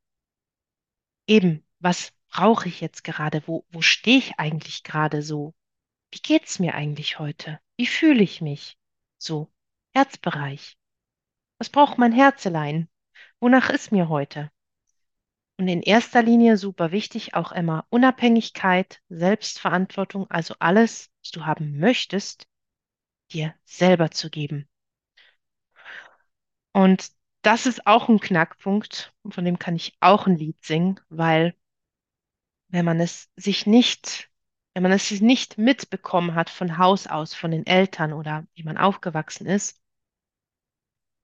[1.26, 3.42] eben, was brauche ich jetzt gerade?
[3.48, 5.56] Wo, wo stehe ich eigentlich gerade so?
[6.12, 7.60] Wie geht's mir eigentlich heute?
[7.78, 8.78] Wie fühle ich mich?
[9.18, 9.52] So,
[9.94, 10.78] Herzbereich.
[11.58, 12.90] Was braucht mein Herzelein?
[13.40, 14.52] Wonach ist mir heute?
[15.58, 21.80] Und in erster Linie super wichtig auch immer Unabhängigkeit, Selbstverantwortung, also alles, was du haben
[21.80, 22.48] möchtest,
[23.32, 24.69] dir selber zu geben.
[26.80, 27.12] Und
[27.42, 31.54] das ist auch ein Knackpunkt, von dem kann ich auch ein Lied singen, weil
[32.70, 34.30] wenn man es sich nicht,
[34.74, 38.78] wenn man es nicht mitbekommen hat von Haus aus, von den Eltern oder wie man
[38.78, 39.82] aufgewachsen ist,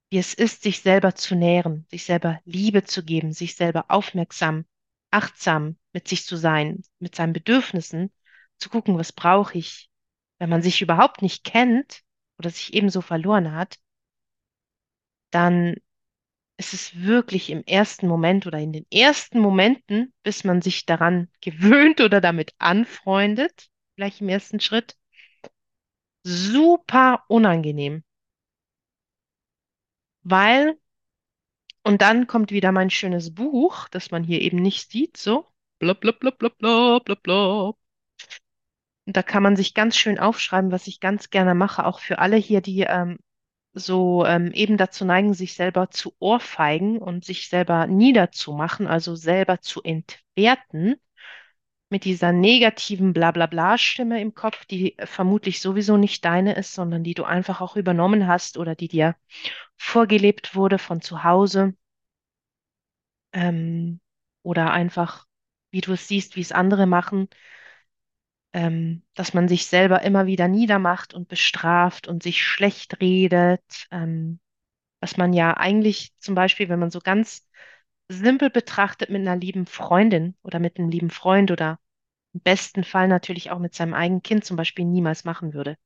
[0.10, 4.66] wie es ist, sich selber zu nähren, sich selber Liebe zu geben, sich selber aufmerksam,
[5.10, 8.12] achtsam mit sich zu sein, mit seinen Bedürfnissen,
[8.58, 9.90] zu gucken, was brauche ich,
[10.38, 12.04] wenn man sich überhaupt nicht kennt
[12.40, 13.80] oder sich ebenso verloren hat,
[15.32, 15.76] dann
[16.58, 21.30] ist es wirklich im ersten Moment oder in den ersten Momenten, bis man sich daran
[21.42, 24.96] gewöhnt oder damit anfreundet, gleich im ersten Schritt,
[26.24, 28.04] super unangenehm.
[30.24, 30.78] Weil,
[31.84, 35.48] und dann kommt wieder mein schönes Buch, das man hier eben nicht sieht, so.
[35.80, 37.80] Blub, blub, blub, blub, blub, blub, blub.
[39.06, 42.20] Und da kann man sich ganz schön aufschreiben, was ich ganz gerne mache, auch für
[42.20, 43.20] alle hier, die ähm,
[43.76, 49.62] so ähm, eben dazu neigen, sich selber zu ohrfeigen und sich selber niederzumachen, also selber
[49.62, 50.96] zu entwerten
[51.90, 57.24] mit dieser negativen Blablabla-Stimme im Kopf, die vermutlich sowieso nicht deine ist, sondern die du
[57.26, 59.16] einfach auch übernommen hast oder die dir
[59.78, 61.76] vorgelebt wurde von zu Hause.
[63.34, 64.00] Ähm,
[64.44, 65.26] oder einfach,
[65.72, 67.30] wie du es siehst, wie es andere machen,
[68.56, 74.40] ähm, dass man sich selber immer wieder niedermacht und bestraft und sich schlecht redet, ähm,
[75.02, 77.46] was man ja eigentlich zum Beispiel, wenn man so ganz
[78.10, 81.80] simpel betrachtet, mit einer lieben Freundin oder mit einem lieben Freund oder
[82.34, 85.78] im besten Fall natürlich auch mit seinem eigenen Kind zum Beispiel niemals machen würde.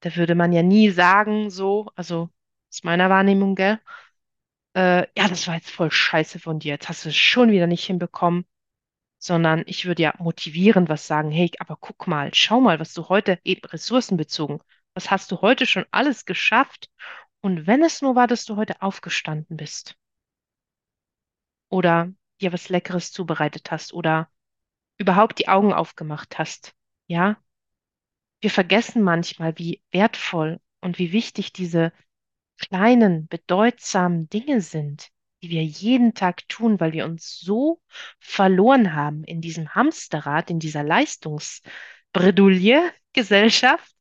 [0.00, 2.30] Da würde man ja nie sagen, so, also
[2.70, 3.78] aus meiner Wahrnehmung, gell,
[4.74, 7.66] äh, ja, das war jetzt voll scheiße von dir, jetzt hast du es schon wieder
[7.66, 8.46] nicht hinbekommen,
[9.18, 13.08] sondern ich würde ja motivierend was sagen, hey, aber guck mal, schau mal, was du
[13.08, 14.60] heute eben ressourcenbezogen,
[14.94, 16.90] was hast du heute schon alles geschafft?
[17.40, 19.96] Und wenn es nur war, dass du heute aufgestanden bist.
[21.70, 24.30] Oder dir was Leckeres zubereitet hast oder
[24.98, 26.74] überhaupt die Augen aufgemacht hast,
[27.06, 27.38] ja,
[28.40, 31.92] Wir vergessen manchmal, wie wertvoll und wie wichtig diese
[32.58, 35.10] kleinen, bedeutsamen Dinge sind,
[35.42, 37.80] die wir jeden Tag tun, weil wir uns so
[38.18, 43.94] verloren haben in diesem Hamsterrad, in dieser Leistungsbredouille Gesellschaft,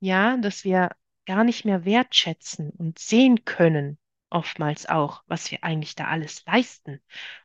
[0.00, 0.90] ja, dass wir
[1.26, 3.98] gar nicht mehr wertschätzen und sehen können,
[4.30, 7.00] oftmals auch, was wir eigentlich da alles leisten,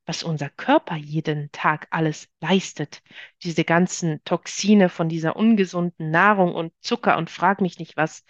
[0.06, 3.02] was unser Körper jeden Tag alles leistet.
[3.43, 8.24] Diese ganzen Toxine von dieser ungesunden Nahrung und Zucker und frag mich nicht was,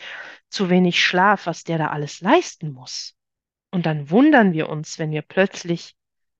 [0.50, 3.16] zu wenig Schlaf, was der da alles leisten muss.
[3.76, 5.98] Und dann wundern wir uns, wenn wir plötzlich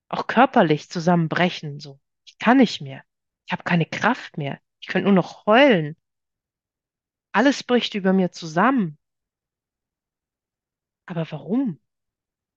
[0.08, 2.00] auch körperlich zusammenbrechen, so.
[2.24, 3.04] Ich kann nicht mehr.
[3.44, 4.58] Ich habe keine Kraft mehr.
[4.80, 5.98] Ich könnte nur noch heulen.
[7.32, 8.96] Alles bricht über mir zusammen.
[11.04, 11.78] Aber warum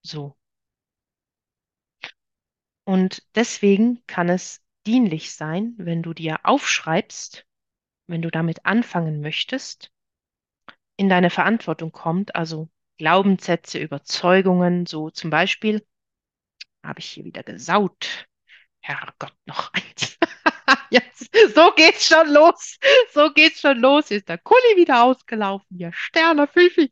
[0.01, 0.37] so?
[2.85, 7.45] Und deswegen kann es dienlich sein, wenn du dir aufschreibst,
[8.07, 9.91] wenn du damit anfangen möchtest,
[10.95, 15.83] in deine Verantwortung kommt, also Glaubenssätze, Überzeugungen, so zum Beispiel,
[16.83, 18.27] habe ich hier wieder gesaut.
[18.81, 20.17] Herrgott, noch eins.
[20.91, 22.77] Jetzt, so geht's schon los.
[23.13, 24.11] So geht's schon los.
[24.11, 25.77] Ist der Kuli wieder ausgelaufen.
[25.77, 26.91] Hier, Sterne, Fifi.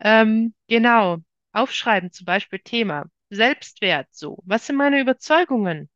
[0.00, 1.18] Ähm, genau.
[1.52, 3.06] Aufschreiben, zum Beispiel Thema.
[3.30, 4.38] Selbstwert, so.
[4.44, 5.88] Was sind meine Überzeugungen?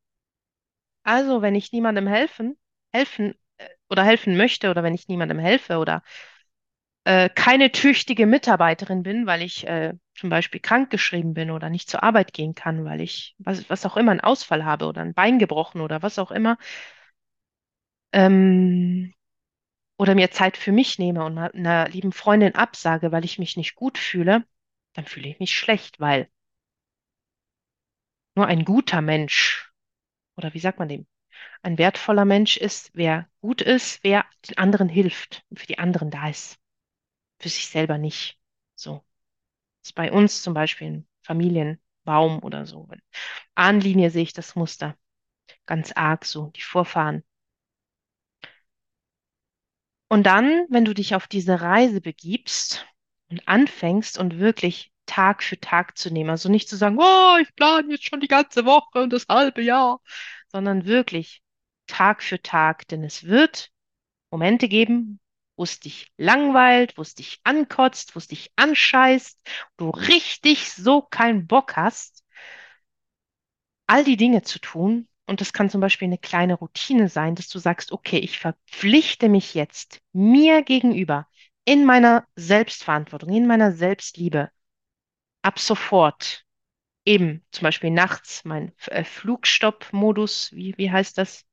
[1.03, 2.57] Also, wenn ich niemandem helfen,
[2.93, 6.03] helfen äh, oder helfen möchte oder wenn ich niemandem helfe oder
[7.05, 12.03] äh, keine tüchtige Mitarbeiterin bin, weil ich äh, zum Beispiel krankgeschrieben bin oder nicht zur
[12.03, 15.39] Arbeit gehen kann, weil ich was, was auch immer einen Ausfall habe oder ein Bein
[15.39, 16.57] gebrochen oder was auch immer,
[18.13, 19.13] ähm,
[19.97, 23.75] oder mir Zeit für mich nehme und einer lieben Freundin absage, weil ich mich nicht
[23.75, 24.45] gut fühle,
[24.93, 26.29] dann fühle ich mich schlecht, weil
[28.35, 29.71] nur ein guter Mensch,
[30.37, 31.07] oder wie sagt man dem?
[31.63, 36.11] Ein wertvoller Mensch ist, wer gut ist, wer den anderen hilft und für die anderen
[36.11, 36.59] da ist,
[37.39, 38.39] für sich selber nicht.
[38.75, 39.03] So.
[39.81, 42.89] Das ist bei uns zum Beispiel ein Familienbaum oder so.
[43.55, 44.97] Ahnenlinie sehe ich das Muster
[45.65, 47.23] ganz arg so, die Vorfahren.
[50.07, 52.85] Und dann, wenn du dich auf diese Reise begibst
[53.29, 57.53] und anfängst und wirklich Tag für Tag zu nehmen, also nicht zu sagen, oh, ich
[57.55, 59.99] plane jetzt schon die ganze Woche und das halbe Jahr,
[60.47, 61.41] sondern wirklich
[61.87, 63.71] Tag für Tag, denn es wird
[64.31, 65.19] Momente geben,
[65.55, 69.39] wo es dich langweilt, wo es dich ankotzt, wo es dich anscheißt,
[69.77, 72.23] du richtig so keinen Bock hast,
[73.87, 75.07] all die Dinge zu tun.
[75.27, 79.27] Und das kann zum Beispiel eine kleine Routine sein, dass du sagst, okay, ich verpflichte
[79.27, 81.27] mich jetzt mir gegenüber
[81.65, 84.51] in meiner Selbstverantwortung, in meiner Selbstliebe,
[85.41, 86.45] ab sofort
[87.05, 91.45] eben zum Beispiel nachts mein äh, Flugstopp-Modus, wie, wie heißt das?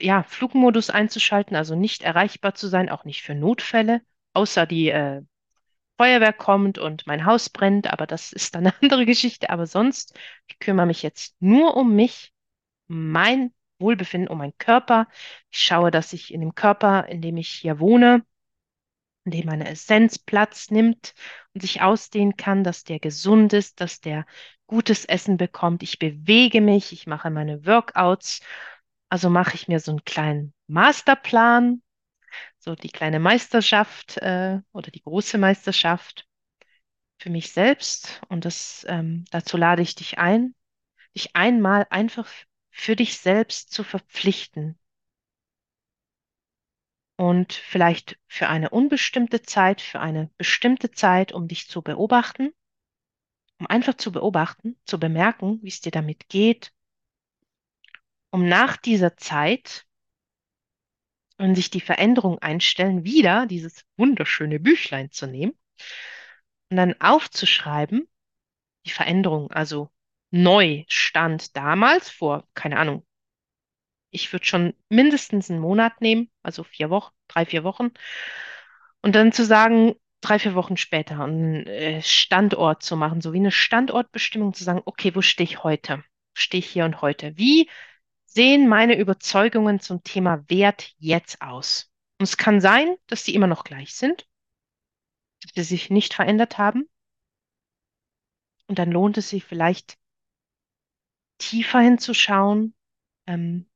[0.00, 4.02] Ja, Flugmodus einzuschalten, also nicht erreichbar zu sein, auch nicht für Notfälle,
[4.32, 5.22] außer die äh,
[5.98, 9.50] Feuerwehr kommt und mein Haus brennt, aber das ist dann eine andere Geschichte.
[9.50, 12.32] Aber sonst, ich kümmere mich jetzt nur um mich,
[12.88, 15.08] mein Wohlbefinden, um meinen Körper.
[15.50, 18.24] Ich schaue, dass ich in dem Körper, in dem ich hier wohne,
[19.24, 21.14] in dem meine Essenz Platz nimmt
[21.54, 24.26] und sich ausdehnen kann, dass der gesund ist, dass der
[24.66, 25.82] gutes Essen bekommt.
[25.82, 28.40] Ich bewege mich, ich mache meine Workouts.
[29.14, 31.82] Also mache ich mir so einen kleinen Masterplan,
[32.58, 36.26] so die kleine Meisterschaft äh, oder die große Meisterschaft
[37.18, 38.22] für mich selbst.
[38.28, 40.56] Und das, ähm, dazu lade ich dich ein,
[41.14, 42.28] dich einmal einfach
[42.70, 44.80] für dich selbst zu verpflichten.
[47.14, 52.52] Und vielleicht für eine unbestimmte Zeit, für eine bestimmte Zeit, um dich zu beobachten,
[53.60, 56.73] um einfach zu beobachten, zu bemerken, wie es dir damit geht,
[58.34, 59.86] um nach dieser Zeit,
[61.38, 65.52] wenn sich die Veränderungen einstellen, wieder dieses wunderschöne Büchlein zu nehmen
[66.68, 68.08] und dann aufzuschreiben,
[68.86, 69.88] die Veränderung, also
[70.32, 73.06] neu stand damals vor, keine Ahnung,
[74.10, 77.92] ich würde schon mindestens einen Monat nehmen, also vier Wochen, drei, vier Wochen.
[79.00, 83.38] Und dann zu sagen, drei, vier Wochen später einen äh, Standort zu machen, so wie
[83.38, 86.02] eine Standortbestimmung zu sagen, okay, wo stehe ich heute?
[86.32, 87.36] Stehe ich hier und heute?
[87.36, 87.70] Wie
[88.34, 91.90] sehen meine Überzeugungen zum Thema Wert jetzt aus?
[92.18, 94.28] Und es kann sein, dass die immer noch gleich sind,
[95.42, 96.88] dass sie sich nicht verändert haben.
[98.66, 99.98] Und dann lohnt es sich vielleicht
[101.38, 102.74] tiefer hinzuschauen,
[103.26, 103.68] ähm,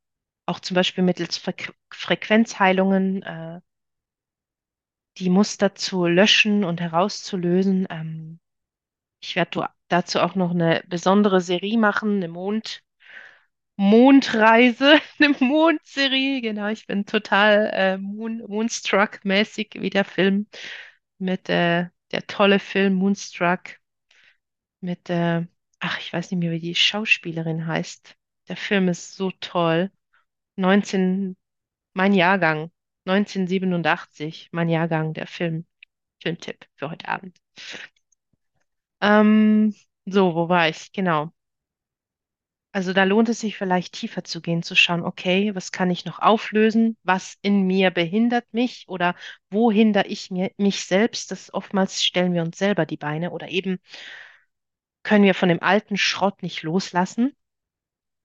[0.46, 1.54] auch zum Beispiel mittels Fre
[1.92, 3.60] Frequenzheilungen äh,
[5.18, 7.86] die Muster zu löschen und herauszulösen.
[7.90, 8.40] Ähm,
[9.20, 12.82] ich werde dazu auch noch eine besondere Serie machen, eine Mond,
[13.78, 16.40] Mondreise, eine Mondserie.
[16.42, 20.46] Genau, ich bin total äh, Moon, Moonstruck-mäßig wie der Film
[21.18, 23.78] mit äh, der tolle Film Moonstruck
[24.80, 25.46] mit, äh,
[25.80, 28.16] ach, ich weiß nicht mehr, wie die Schauspielerin heißt.
[28.48, 29.90] Der Film ist so toll.
[30.56, 31.36] 19,
[31.94, 32.70] mein Jahrgang,
[33.04, 35.66] 1987, mein Jahrgang, der Film,
[36.22, 37.38] Filmtipp für heute Abend.
[39.00, 39.74] Ähm,
[40.06, 40.92] so, wo war ich?
[40.92, 41.32] Genau.
[42.72, 46.04] Also da lohnt es sich vielleicht tiefer zu gehen, zu schauen, okay, was kann ich
[46.04, 46.96] noch auflösen?
[47.02, 49.14] Was in mir behindert mich oder
[49.50, 51.30] wo hindere ich mir, mich selbst?
[51.30, 53.80] Das oftmals stellen wir uns selber die Beine oder eben
[55.02, 57.34] können wir von dem alten Schrott nicht loslassen.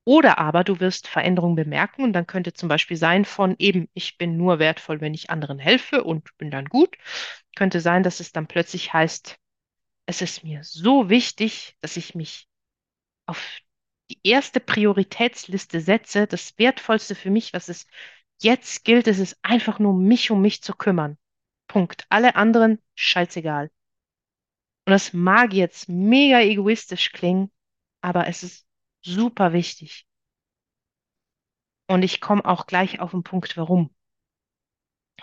[0.05, 4.17] Oder aber du wirst Veränderungen bemerken und dann könnte zum Beispiel sein von eben, ich
[4.17, 6.97] bin nur wertvoll, wenn ich anderen helfe und bin dann gut.
[7.55, 9.37] Könnte sein, dass es dann plötzlich heißt,
[10.05, 12.47] es ist mir so wichtig, dass ich mich
[13.27, 13.59] auf
[14.09, 16.27] die erste Prioritätsliste setze.
[16.27, 17.87] Das Wertvollste für mich, was es
[18.41, 21.17] jetzt gilt, ist es einfach nur, mich um mich zu kümmern.
[21.67, 22.05] Punkt.
[22.09, 23.71] Alle anderen, scheißegal.
[24.85, 27.51] Und das mag jetzt mega egoistisch klingen,
[28.01, 28.67] aber es ist
[29.01, 30.05] super wichtig.
[31.87, 33.93] Und ich komme auch gleich auf den Punkt, warum.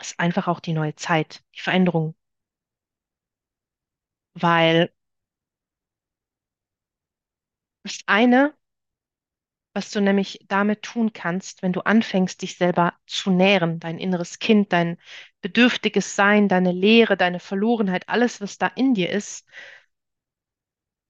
[0.00, 2.16] Es ist einfach auch die neue Zeit, die Veränderung.
[4.34, 4.90] Weil
[7.82, 8.54] das eine,
[9.72, 14.38] was du nämlich damit tun kannst, wenn du anfängst, dich selber zu nähren, dein inneres
[14.38, 14.98] Kind, dein
[15.42, 19.46] bedürftiges Sein, deine Leere, deine Verlorenheit, alles, was da in dir ist,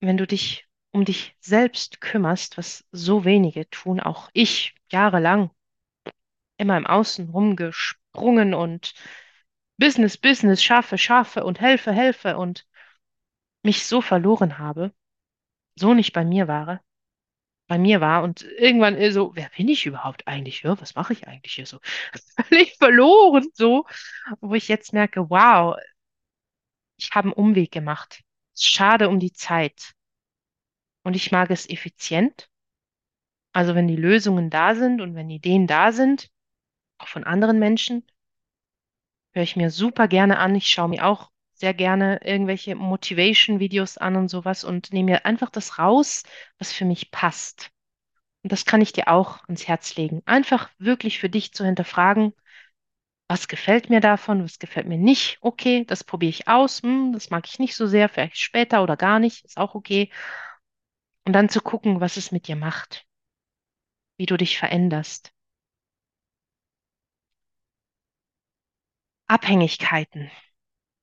[0.00, 5.50] wenn du dich um dich selbst kümmerst, was so wenige tun, auch ich jahrelang
[6.56, 8.94] immer im Außen rumgesprungen und
[9.78, 12.66] Business, Business, schaffe, schaffe und helfe, helfe und
[13.62, 14.92] mich so verloren habe,
[15.76, 16.82] so nicht bei mir war,
[17.70, 20.62] bei mir war und irgendwann ist so, wer bin ich überhaupt eigentlich?
[20.62, 21.78] Ja, was mache ich eigentlich hier so?
[22.48, 23.86] Völlig verloren so,
[24.40, 25.76] wo ich jetzt merke, wow,
[26.96, 28.24] ich habe einen Umweg gemacht.
[28.58, 29.92] Schade um die Zeit.
[31.04, 32.50] Und ich mag es effizient.
[33.52, 36.28] Also wenn die Lösungen da sind und wenn Ideen da sind,
[36.98, 38.04] auch von anderen Menschen,
[39.30, 40.56] höre ich mir super gerne an.
[40.56, 41.30] Ich schaue mir auch
[41.60, 46.24] sehr gerne irgendwelche Motivation-Videos an und sowas und nehme mir einfach das raus,
[46.58, 47.70] was für mich passt.
[48.42, 50.22] Und das kann ich dir auch ans Herz legen.
[50.26, 52.34] Einfach wirklich für dich zu hinterfragen,
[53.28, 55.38] was gefällt mir davon, was gefällt mir nicht.
[55.40, 56.82] Okay, das probiere ich aus.
[56.82, 60.10] Hm, das mag ich nicht so sehr, vielleicht später oder gar nicht, ist auch okay.
[61.24, 63.06] Und dann zu gucken, was es mit dir macht,
[64.18, 65.32] wie du dich veränderst.
[69.28, 70.30] Abhängigkeiten.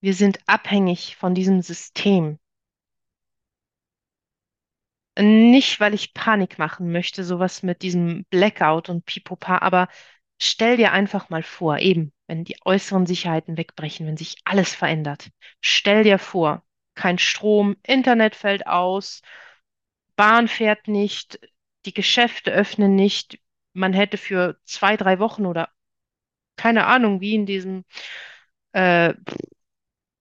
[0.01, 2.39] Wir sind abhängig von diesem System.
[5.19, 9.87] Nicht, weil ich Panik machen möchte, sowas mit diesem Blackout und Pipopa, aber
[10.39, 15.29] stell dir einfach mal vor, eben, wenn die äußeren Sicherheiten wegbrechen, wenn sich alles verändert.
[15.61, 19.21] Stell dir vor, kein Strom, Internet fällt aus,
[20.15, 21.39] Bahn fährt nicht,
[21.85, 23.39] die Geschäfte öffnen nicht.
[23.73, 25.69] Man hätte für zwei, drei Wochen oder
[26.57, 27.85] keine Ahnung, wie in diesem
[28.73, 29.13] äh,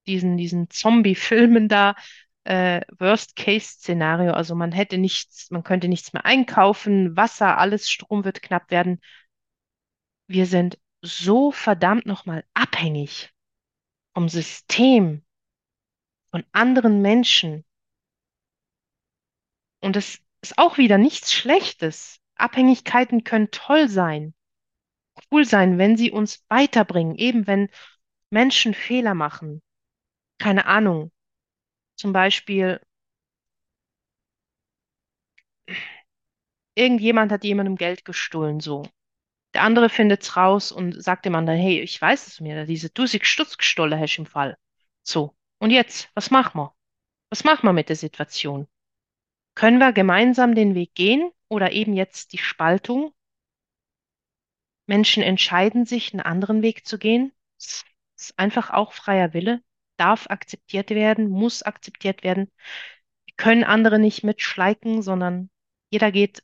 [0.07, 1.95] diesen, diesen Zombie-Filmen da,
[2.45, 4.33] äh, Worst-Case-Szenario.
[4.33, 9.01] Also man hätte nichts, man könnte nichts mehr einkaufen, Wasser, alles, Strom wird knapp werden.
[10.29, 13.33] Wir sind so verdammt nochmal abhängig
[14.15, 15.25] vom System,
[16.31, 17.65] von anderen Menschen.
[19.81, 22.19] Und das ist auch wieder nichts Schlechtes.
[22.37, 24.35] Abhängigkeiten können toll sein,
[25.31, 27.17] cool sein, wenn sie uns weiterbringen.
[27.17, 27.69] Eben wenn
[28.31, 29.63] Menschen Fehler machen.
[30.39, 31.13] Keine Ahnung.
[31.97, 32.81] Zum Beispiel,
[36.75, 38.85] irgendjemand hat jemandem Geld gestohlen, so.
[39.55, 43.27] Der andere findet's raus und sagt dem anderen, hey, ich weiß es mir, diese 1000
[43.27, 44.59] Stutz gestohlen hast im Fall.
[45.03, 45.35] So.
[45.59, 46.75] Und jetzt, was machen wir?
[47.31, 48.69] Was machen wir mit der Situation?
[49.55, 53.15] Können wir gemeinsam den Weg gehen oder eben jetzt die Spaltung?
[54.87, 57.33] Menschen entscheiden sich, einen anderen Weg zu gehen.
[57.59, 57.85] Es
[58.17, 59.63] ist einfach auch freier Wille,
[59.97, 62.51] darf akzeptiert werden, muss akzeptiert werden.
[63.27, 65.51] Wir können andere nicht mitschleiken, sondern
[65.91, 66.43] jeder geht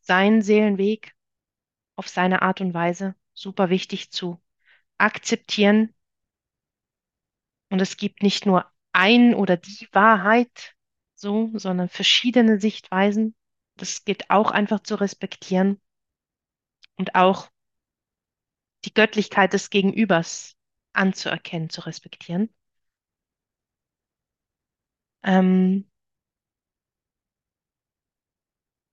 [0.00, 1.14] seinen Seelenweg
[1.96, 3.14] auf seine Art und Weise.
[3.34, 4.40] Super wichtig zu
[4.98, 5.94] akzeptieren.
[7.70, 10.74] Und es gibt nicht nur ein oder die Wahrheit,
[11.14, 13.34] so, sondern verschiedene Sichtweisen.
[13.76, 15.80] Das gilt auch einfach zu respektieren
[16.96, 17.50] und auch
[18.84, 20.56] die Göttlichkeit des Gegenübers
[20.92, 22.48] anzuerkennen, zu respektieren.
[25.22, 25.84] Und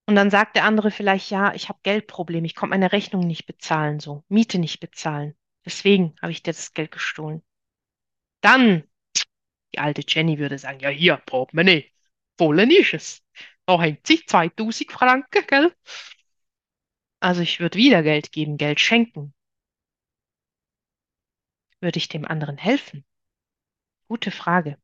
[0.07, 3.45] Und dann sagt der andere vielleicht, ja, ich habe Geldprobleme, ich konnte meine Rechnung nicht
[3.47, 5.35] bezahlen, so, Miete nicht bezahlen.
[5.65, 7.41] Deswegen habe ich dir das Geld gestohlen.
[8.41, 8.83] Dann,
[9.73, 11.91] die alte Jenny würde sagen, ja, hier, Portemonnaie,
[12.37, 13.23] vollen ist es.
[13.67, 15.73] Da haben Sie 2000 Franken, gell?
[17.19, 19.33] Also ich würde wieder Geld geben, Geld schenken.
[21.79, 23.05] Würde ich dem anderen helfen?
[24.07, 24.77] Gute Frage.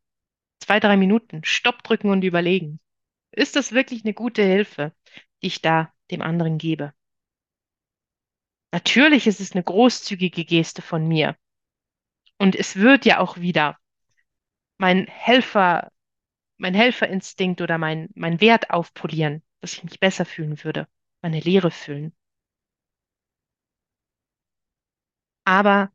[0.62, 2.80] Zwei, drei Minuten, Stopp drücken und überlegen.
[3.32, 4.94] Ist das wirklich eine gute Hilfe,
[5.42, 6.94] die ich da dem anderen gebe?
[8.72, 11.36] Natürlich ist es eine großzügige Geste von mir.
[12.38, 13.78] Und es wird ja auch wieder
[14.78, 15.92] mein Helfer,
[16.58, 20.88] mein Helferinstinkt oder mein, mein Wert aufpolieren, dass ich mich besser fühlen würde,
[21.22, 22.14] meine Leere füllen.
[25.46, 25.92] Aber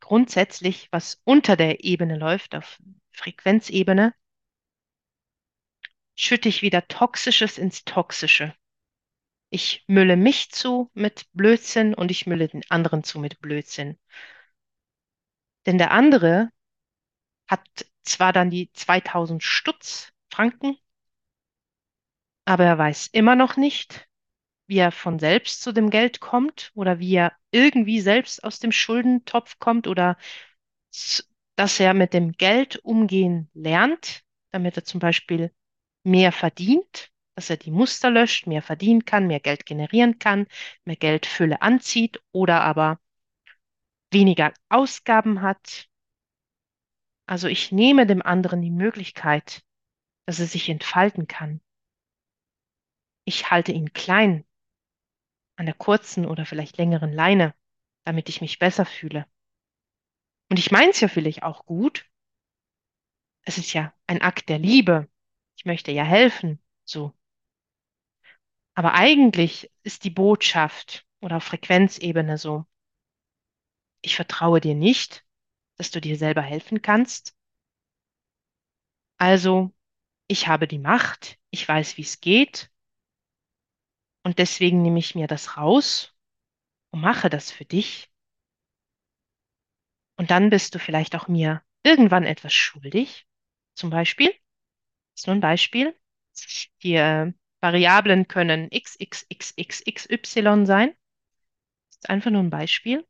[0.00, 2.78] grundsätzlich, was unter der Ebene läuft, auf
[3.12, 4.14] Frequenzebene,
[6.14, 8.54] schütte ich wieder Toxisches ins Toxische.
[9.50, 13.98] Ich mülle mich zu mit Blödsinn und ich mülle den anderen zu mit Blödsinn.
[15.66, 16.50] Denn der andere
[17.48, 17.66] hat
[18.02, 20.76] zwar dann die 2000 Stutz Franken,
[22.44, 24.05] aber er weiß immer noch nicht,
[24.66, 28.72] wie er von selbst zu dem Geld kommt oder wie er irgendwie selbst aus dem
[28.72, 30.16] Schuldentopf kommt oder
[31.56, 35.52] dass er mit dem Geld umgehen lernt, damit er zum Beispiel
[36.04, 40.46] mehr verdient, dass er die Muster löscht, mehr verdienen kann, mehr Geld generieren kann,
[40.84, 42.98] mehr Geldfülle anzieht oder aber
[44.10, 45.88] weniger Ausgaben hat.
[47.26, 49.62] Also ich nehme dem anderen die Möglichkeit,
[50.26, 51.60] dass er sich entfalten kann.
[53.24, 54.45] Ich halte ihn klein
[55.56, 57.54] an der kurzen oder vielleicht längeren Leine,
[58.04, 59.26] damit ich mich besser fühle.
[60.50, 62.08] Und ich meine es ja vielleicht auch gut.
[63.42, 65.08] Es ist ja ein Akt der Liebe.
[65.56, 67.12] Ich möchte ja helfen, so.
[68.74, 72.66] Aber eigentlich ist die Botschaft oder Frequenzebene so,
[74.02, 75.24] ich vertraue dir nicht,
[75.76, 77.34] dass du dir selber helfen kannst.
[79.18, 79.72] Also,
[80.28, 82.70] ich habe die Macht, ich weiß, wie es geht
[84.26, 86.12] und deswegen nehme ich mir das raus
[86.90, 88.10] und mache das für dich.
[90.16, 93.28] Und dann bist du vielleicht auch mir irgendwann etwas schuldig.
[93.76, 94.30] Zum Beispiel,
[95.12, 95.96] das ist nur ein Beispiel,
[96.82, 100.88] die äh, Variablen können x, x, x, x, x, y sein.
[101.90, 103.06] Das ist einfach nur ein Beispiel.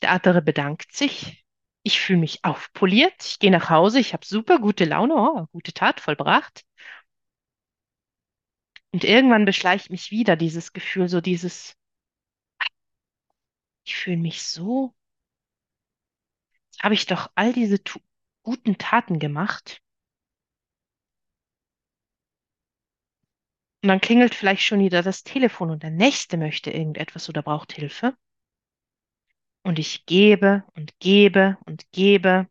[0.00, 1.45] Der andere bedankt sich.
[1.86, 3.14] Ich fühle mich aufpoliert.
[3.24, 4.00] Ich gehe nach Hause.
[4.00, 5.14] Ich habe super gute Laune.
[5.14, 6.64] Oh, gute Tat vollbracht.
[8.92, 11.76] Und irgendwann beschleicht mich wieder dieses Gefühl, so dieses,
[13.84, 14.94] ich fühle mich so,
[16.80, 17.78] habe ich doch all diese
[18.42, 19.80] guten Taten gemacht.
[23.82, 27.72] Und dann klingelt vielleicht schon wieder das Telefon und der Nächste möchte irgendetwas oder braucht
[27.72, 28.16] Hilfe.
[29.66, 32.48] Und ich gebe und gebe und gebe.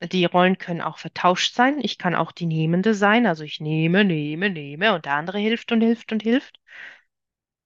[0.00, 1.80] Die Rollen können auch vertauscht sein.
[1.82, 3.26] Ich kann auch die Nehmende sein.
[3.26, 6.60] Also ich nehme, nehme, nehme und der andere hilft und hilft und hilft.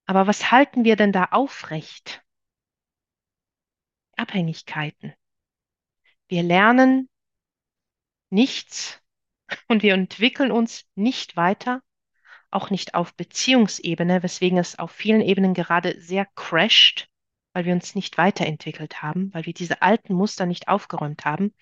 [0.07, 2.23] Aber was halten wir denn da aufrecht?
[4.17, 5.13] Abhängigkeiten.
[6.27, 7.07] Wir lernen
[8.31, 8.99] nichts
[9.67, 11.83] und wir entwickeln uns nicht weiter,
[12.53, 17.09] auch nicht auf Beziehungsebene, weswegen es auf vielen Ebenen gerade sehr crasht,
[17.53, 21.53] weil wir uns nicht weiterentwickelt haben, weil wir diese alten Muster nicht aufgeräumt haben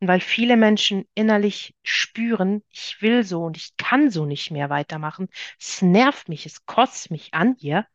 [0.00, 4.70] und weil viele Menschen innerlich spüren, ich will so und ich kann so nicht mehr
[4.70, 5.28] weitermachen.
[5.60, 7.86] Es nervt mich, es kotzt mich an hier.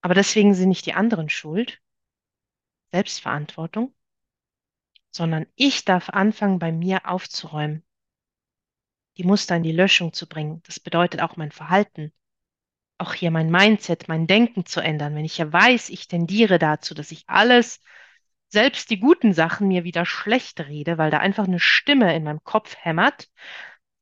[0.00, 1.80] Aber deswegen sind nicht die anderen schuld,
[2.92, 3.94] Selbstverantwortung,
[5.10, 7.84] sondern ich darf anfangen, bei mir aufzuräumen,
[9.18, 10.62] die Muster in die Löschung zu bringen.
[10.66, 12.12] Das bedeutet auch mein Verhalten,
[12.98, 15.14] auch hier mein Mindset, mein Denken zu ändern.
[15.14, 17.80] Wenn ich ja weiß, ich tendiere dazu, dass ich alles,
[18.48, 22.42] selbst die guten Sachen mir wieder schlecht rede, weil da einfach eine Stimme in meinem
[22.44, 23.28] Kopf hämmert,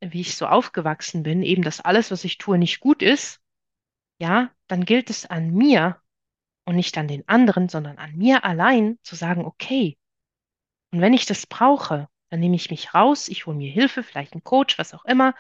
[0.01, 3.41] wie ich so aufgewachsen bin, eben, dass alles, was ich tue, nicht gut ist,
[4.19, 6.01] ja, dann gilt es an mir
[6.65, 9.99] und nicht an den anderen, sondern an mir allein zu sagen, okay,
[10.93, 14.33] und wenn ich das brauche, dann nehme ich mich raus, ich hole mir Hilfe, vielleicht
[14.33, 15.35] einen Coach, was auch immer,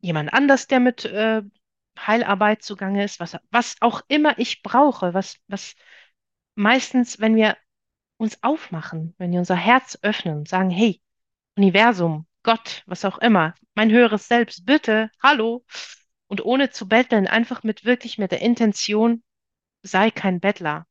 [0.00, 1.42] jemand anders, der mit äh,
[1.98, 5.74] Heilarbeit zugange ist, was, was auch immer ich brauche, was, was
[6.54, 7.56] meistens, wenn wir
[8.16, 11.00] uns aufmachen, wenn wir unser Herz öffnen und sagen, hey,
[11.56, 15.64] Universum, Gott, was auch immer, mein höheres Selbst, bitte, hallo,
[16.26, 19.22] und ohne zu betteln, einfach mit wirklich mit der Intention,
[19.82, 20.86] sei kein Bettler.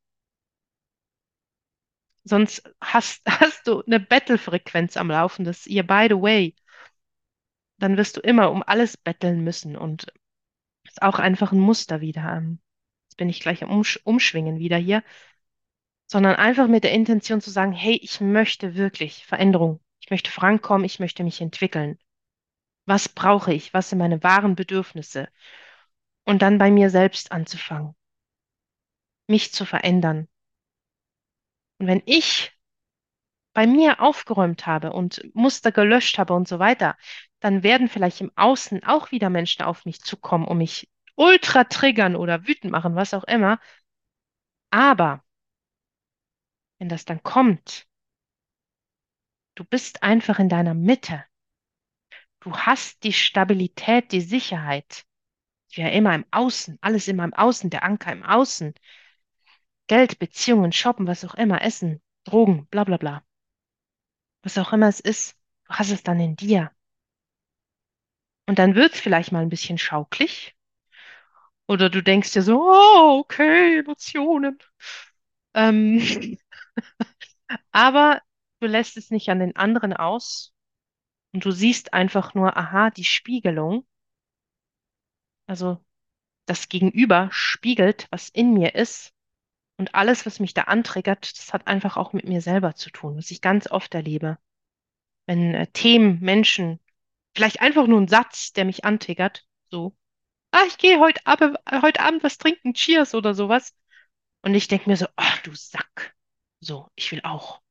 [2.24, 6.55] Sonst hast, hast du eine Battle-Frequenz am Laufen, das ihr by the way,
[7.78, 10.07] dann wirst du immer um alles betteln müssen und
[10.86, 12.38] ist auch einfach ein Muster wieder.
[12.38, 12.59] Ähm,
[13.13, 15.03] Jetzt bin ich gleich am Umsch Umschwingen wieder hier,
[16.07, 19.82] sondern einfach mit der Intention zu sagen, hey, ich möchte wirklich Veränderung.
[19.99, 21.99] Ich möchte vorankommen, ich möchte mich entwickeln.
[22.88, 23.71] Was brauche ich?
[23.71, 25.30] Was sind meine wahren Bedürfnisse?
[26.26, 27.93] Und dann bei mir selbst anzufangen,
[29.28, 30.28] mich zu verändern.
[31.80, 32.51] Und wenn ich
[33.53, 36.97] bei mir aufgeräumt habe und Muster gelöscht habe und so weiter,
[37.39, 42.15] dann werden vielleicht im Außen auch wieder Menschen auf mich zukommen und mich ultra triggern
[42.15, 43.59] oder wütend machen, was auch immer.
[44.71, 45.24] Aber
[46.78, 47.88] wenn das dann kommt,
[49.55, 51.26] du bist einfach in deiner Mitte.
[52.41, 55.05] Du hast die Stabilität, die Sicherheit.
[55.69, 58.74] Ja, immer im Außen, alles immer im Außen, der Anker im Außen.
[59.88, 63.23] Geld, Beziehungen, Shoppen, was auch immer, Essen, Drogen, bla bla bla.
[64.43, 66.71] Was auch immer es ist, du hast es dann in dir.
[68.45, 70.55] Und dann wird es vielleicht mal ein bisschen schauklig.
[71.67, 74.59] Oder du denkst dir so, oh, okay, Emotionen.
[75.53, 76.38] Ähm,
[77.71, 78.21] aber
[78.59, 80.53] du lässt es nicht an den anderen aus
[81.34, 83.86] und du siehst einfach nur, aha, die Spiegelung,
[85.47, 85.84] also
[86.45, 89.13] das Gegenüber spiegelt, was in mir ist.
[89.78, 93.17] Und alles, was mich da antriggert, das hat einfach auch mit mir selber zu tun,
[93.17, 94.38] was ich ganz oft erlebe.
[95.28, 96.80] Wenn äh, Themen, Menschen,
[97.36, 99.95] vielleicht einfach nur ein Satz, der mich antriggert, so,
[100.51, 103.76] ah, ich gehe heute Abend, heute Abend was trinken, Cheers oder sowas.
[104.43, 106.15] Und ich denke mir so, ach du Sack.
[106.61, 107.61] So, ich will auch.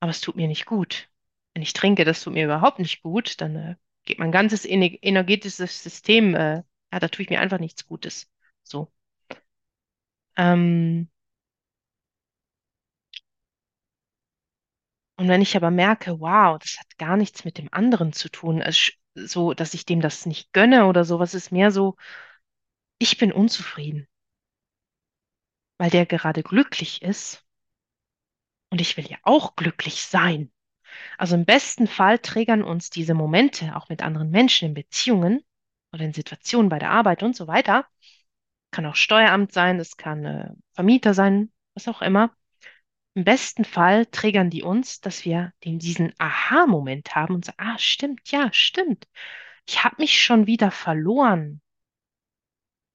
[0.00, 1.08] Aber es tut mir nicht gut.
[1.54, 4.98] Wenn ich trinke, das tut mir überhaupt nicht gut, dann äh, geht mein ganzes ener-
[5.02, 6.62] energetisches System, äh,
[6.92, 8.30] ja, da tue ich mir einfach nichts Gutes.
[8.62, 8.90] So.
[10.36, 11.08] Ähm,
[15.16, 18.62] und wenn ich aber merke, wow, das hat gar nichts mit dem anderen zu tun,
[19.14, 21.96] so, dass ich dem das nicht gönne oder sowas, ist mehr so,
[22.98, 24.06] ich bin unzufrieden,
[25.78, 27.42] weil der gerade glücklich ist
[28.70, 30.50] und ich will ja auch glücklich sein.
[31.18, 35.42] Also im besten Fall triggern uns diese Momente auch mit anderen Menschen in Beziehungen
[35.92, 37.86] oder in Situationen bei der Arbeit und so weiter.
[38.76, 42.36] Kann auch Steueramt sein, es kann äh, Vermieter sein, was auch immer.
[43.14, 47.78] Im besten Fall triggern die uns, dass wir den, diesen Aha-Moment haben und sagen, ah,
[47.78, 49.08] stimmt, ja, stimmt.
[49.66, 51.62] Ich habe mich schon wieder verloren.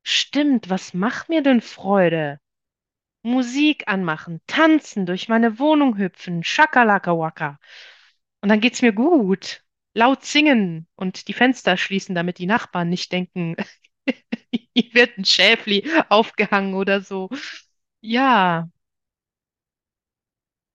[0.03, 2.39] Stimmt, was macht mir denn Freude?
[3.23, 7.59] Musik anmachen, tanzen, durch meine Wohnung hüpfen, Schakalaka Waka.
[8.41, 9.63] Und dann geht's mir gut.
[9.95, 13.55] Laut singen und die Fenster schließen, damit die Nachbarn nicht denken,
[14.51, 17.29] hier wird ein Schäfli aufgehangen oder so.
[18.01, 18.69] Ja.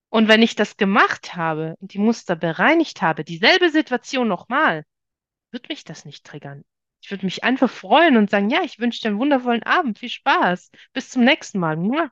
[0.08, 4.84] Und wenn ich das gemacht habe und die Muster bereinigt habe, dieselbe Situation nochmal,
[5.50, 6.64] wird mich das nicht triggern.
[7.02, 10.08] Ich würde mich einfach freuen und sagen, ja, ich wünsche dir einen wundervollen Abend, viel
[10.08, 12.10] Spaß, bis zum nächsten Mal.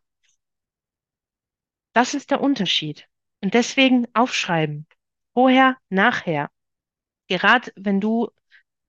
[1.93, 3.09] Das ist der Unterschied.
[3.41, 4.87] Und deswegen aufschreiben.
[5.33, 6.51] Vorher, nachher.
[7.29, 8.31] Gerade wenn du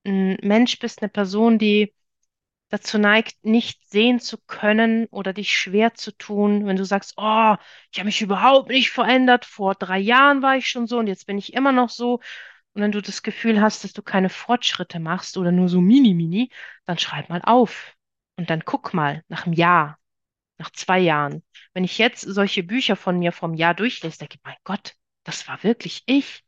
[0.05, 1.93] ein Mensch bist, eine Person, die
[2.75, 7.55] dazu neigt, nicht sehen zu können oder dich schwer zu tun, wenn du sagst, oh,
[7.91, 11.25] ich habe mich überhaupt nicht verändert, vor drei Jahren war ich schon so und jetzt
[11.25, 12.19] bin ich immer noch so.
[12.73, 16.13] Und wenn du das Gefühl hast, dass du keine Fortschritte machst oder nur so mini,
[16.13, 16.51] mini,
[16.85, 17.95] dann schreib mal auf
[18.37, 19.97] und dann guck mal nach einem Jahr,
[20.57, 21.43] nach zwei Jahren.
[21.73, 25.47] Wenn ich jetzt solche Bücher von mir vom Jahr durchlese, denke ich, mein Gott, das
[25.47, 26.43] war wirklich ich.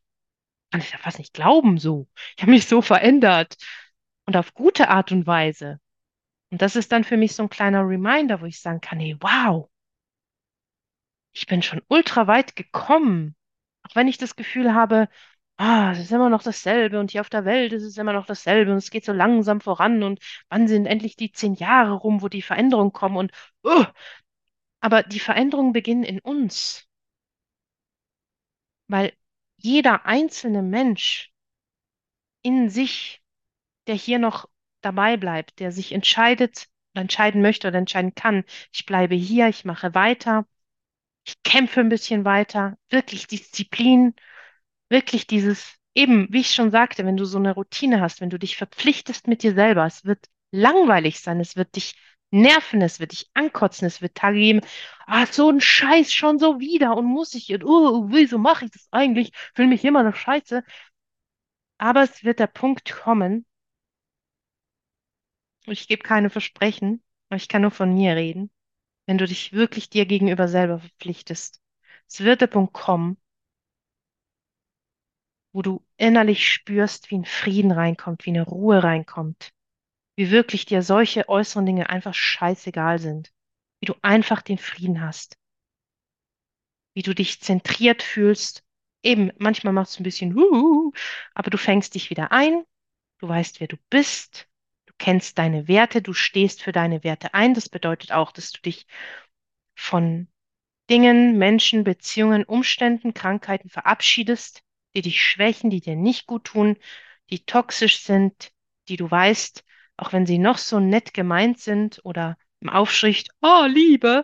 [0.72, 2.10] Kann ich ja fast nicht glauben so.
[2.36, 3.56] Ich habe mich so verändert
[4.26, 5.80] und auf gute Art und Weise.
[6.50, 9.18] Und das ist dann für mich so ein kleiner Reminder, wo ich sagen kann, hey,
[9.20, 9.70] wow,
[11.34, 13.36] ich bin schon ultra weit gekommen.
[13.84, 15.08] Auch wenn ich das Gefühl habe,
[15.58, 18.26] ah, es ist immer noch dasselbe und hier auf der Welt ist es immer noch
[18.26, 20.20] dasselbe und es geht so langsam voran und
[20.50, 23.32] wann sind endlich die zehn Jahre rum, wo die Veränderungen kommen und,
[23.64, 23.86] uh,
[24.82, 26.88] aber die Veränderungen beginnen in uns,
[28.88, 29.14] weil
[29.58, 31.32] jeder einzelne Mensch
[32.42, 33.22] in sich,
[33.88, 34.50] der hier noch
[34.82, 39.66] dabei bleibt, der sich entscheidet oder entscheiden möchte oder entscheiden kann, ich bleibe hier, ich
[39.66, 40.46] mache weiter
[41.28, 44.16] ich kämpfe ein bisschen weiter, wirklich Disziplin,
[44.90, 48.40] wirklich dieses, eben, wie ich schon sagte, wenn du so eine Routine hast, wenn du
[48.40, 51.96] dich verpflichtest mit dir selber, es wird langweilig sein, es wird dich
[52.32, 54.62] nerven, es wird dich ankotzen, es wird Tage geben,
[55.06, 58.72] ah, so ein Scheiß schon so wieder und muss ich, und, oh, wieso mache ich
[58.72, 59.32] das eigentlich?
[59.56, 60.64] Fühle mich immer noch scheiße.
[61.80, 63.46] Aber es wird der Punkt kommen,
[65.72, 68.52] ich gebe keine Versprechen, aber ich kann nur von mir reden,
[69.08, 71.62] wenn du dich wirklich dir gegenüber selber verpflichtest.
[72.08, 73.18] Es wird der Punkt kommen,
[75.54, 79.54] wo du innerlich spürst, wie ein Frieden reinkommt, wie eine Ruhe reinkommt,
[80.16, 83.34] wie wirklich dir solche äußeren Dinge einfach scheißegal sind,
[83.80, 85.38] wie du einfach den Frieden hast,
[86.94, 88.64] wie du dich zentriert fühlst.
[89.04, 90.36] Eben, manchmal macht es ein bisschen,
[91.34, 92.64] aber du fängst dich wieder ein,
[93.20, 94.47] du weißt, wer du bist, du
[94.98, 97.54] kennst deine Werte, du stehst für deine Werte ein.
[97.54, 98.88] Das bedeutet auch, dass du dich
[99.76, 100.28] von
[100.90, 104.64] Dingen, Menschen, Beziehungen, Umständen, Krankheiten verabschiedest,
[104.96, 106.78] die dich schwächen, die dir nicht gut tun,
[107.30, 108.52] die toxisch sind,
[108.88, 109.64] die du weißt,
[109.98, 114.24] auch wenn sie noch so nett gemeint sind oder im Aufschrift, oh, Liebe,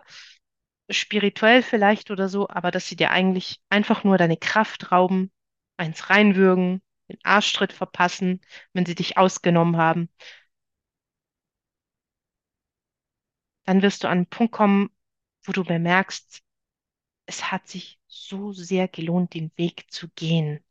[0.90, 5.30] spirituell vielleicht oder so, aber dass sie dir eigentlich einfach nur deine Kraft rauben,
[5.76, 8.40] eins reinwürgen, den Arschtritt verpassen,
[8.72, 10.08] wenn sie dich ausgenommen haben,
[13.64, 14.90] dann wirst du an einen Punkt kommen,
[15.42, 16.42] wo du bemerkst,
[17.26, 20.62] es hat sich so sehr gelohnt, den Weg zu gehen.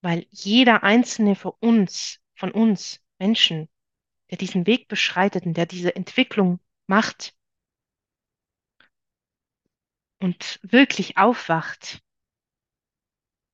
[0.00, 3.68] Weil jeder einzelne von uns, von uns Menschen,
[4.30, 7.36] der diesen Weg beschreitet und der diese Entwicklung macht
[10.20, 12.02] und wirklich aufwacht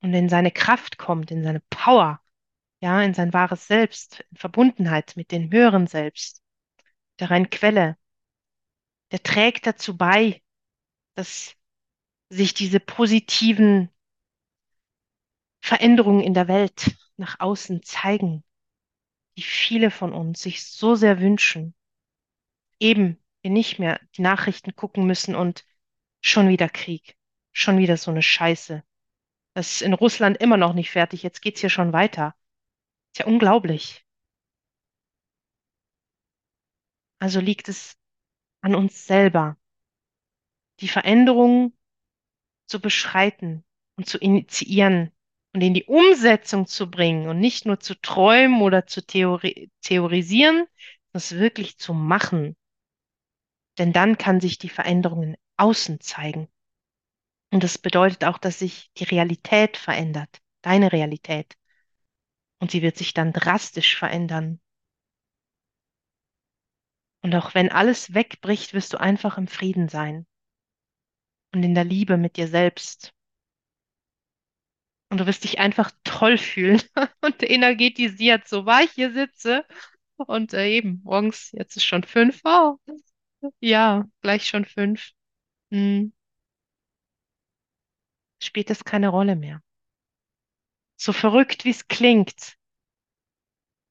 [0.00, 2.20] und in seine Kraft kommt, in seine Power,
[2.80, 6.42] ja, in sein wahres Selbst, in Verbundenheit mit dem höheren Selbst,
[7.18, 7.96] der reinen Quelle,
[9.10, 10.42] der trägt dazu bei,
[11.14, 11.54] dass
[12.30, 13.90] sich diese positiven
[15.60, 18.44] Veränderungen in der Welt nach außen zeigen,
[19.36, 21.74] die viele von uns sich so sehr wünschen.
[22.80, 25.64] Eben, wir nicht mehr die Nachrichten gucken müssen und
[26.20, 27.16] schon wieder Krieg,
[27.52, 28.82] schon wieder so eine Scheiße.
[29.54, 32.34] Das ist in Russland immer noch nicht fertig, jetzt geht's hier schon weiter.
[33.12, 34.04] Ist ja unglaublich.
[37.20, 37.97] Also liegt es
[38.68, 39.56] an uns selber,
[40.80, 41.72] die Veränderungen
[42.66, 43.64] zu beschreiten
[43.96, 45.10] und zu initiieren
[45.54, 50.66] und in die Umsetzung zu bringen und nicht nur zu träumen oder zu theori theorisieren,
[51.12, 52.56] das wirklich zu machen.
[53.78, 56.48] Denn dann kann sich die Veränderung in außen zeigen.
[57.50, 61.56] Und das bedeutet auch, dass sich die Realität verändert, deine Realität.
[62.60, 64.60] Und sie wird sich dann drastisch verändern.
[67.28, 70.26] Und auch wenn alles wegbricht, wirst du einfach im Frieden sein
[71.52, 73.12] und in der Liebe mit dir selbst.
[75.10, 76.80] Und du wirst dich einfach toll fühlen
[77.20, 79.66] und energetisiert, so wahr ich hier sitze.
[80.16, 82.40] Und äh, eben, morgens, jetzt ist schon fünf.
[82.44, 82.78] Oh,
[83.60, 85.10] ja, gleich schon fünf.
[85.70, 86.14] Hm,
[88.42, 89.60] spielt das keine Rolle mehr.
[90.96, 92.57] So verrückt, wie es klingt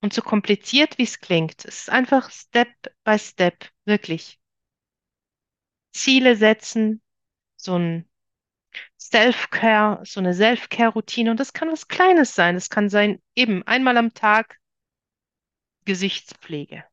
[0.01, 2.69] und so kompliziert, wie es klingt, es ist einfach Step
[3.03, 4.39] by Step, wirklich.
[5.91, 7.01] Ziele setzen,
[7.55, 8.07] so ein
[8.99, 11.31] Self-Care, so eine Self-Care-Routine.
[11.31, 12.55] Und das kann was Kleines sein.
[12.55, 14.59] Es kann sein, eben einmal am Tag
[15.85, 16.83] Gesichtspflege.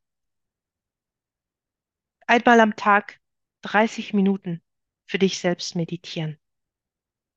[2.27, 3.21] Einmal am Tag
[3.63, 4.63] 30 Minuten
[5.07, 6.39] für dich selbst meditieren.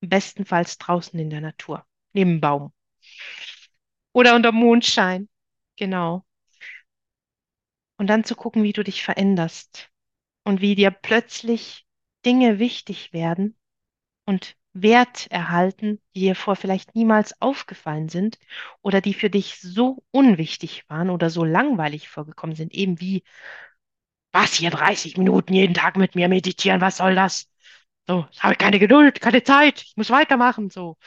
[0.01, 2.71] Bestenfalls draußen in der Natur, neben Baum.
[4.13, 5.27] Oder unter Mondschein.
[5.77, 6.25] Genau.
[7.97, 9.89] Und dann zu gucken, wie du dich veränderst
[10.45, 11.85] und wie dir plötzlich
[12.25, 13.57] Dinge wichtig werden
[14.25, 18.39] und Wert erhalten, die dir vor vielleicht niemals aufgefallen sind
[18.81, 23.23] oder die für dich so unwichtig waren oder so langweilig vorgekommen sind, eben wie,
[24.31, 27.49] was hier 30 Minuten jeden Tag mit mir meditieren, was soll das?
[28.07, 30.97] So, ich habe keine Geduld, keine Zeit, ich muss weitermachen, so.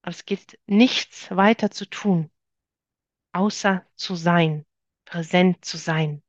[0.00, 2.30] Aber es gilt nichts weiter zu tun,
[3.36, 4.64] außer zu sein,
[5.04, 6.22] präsent zu sein.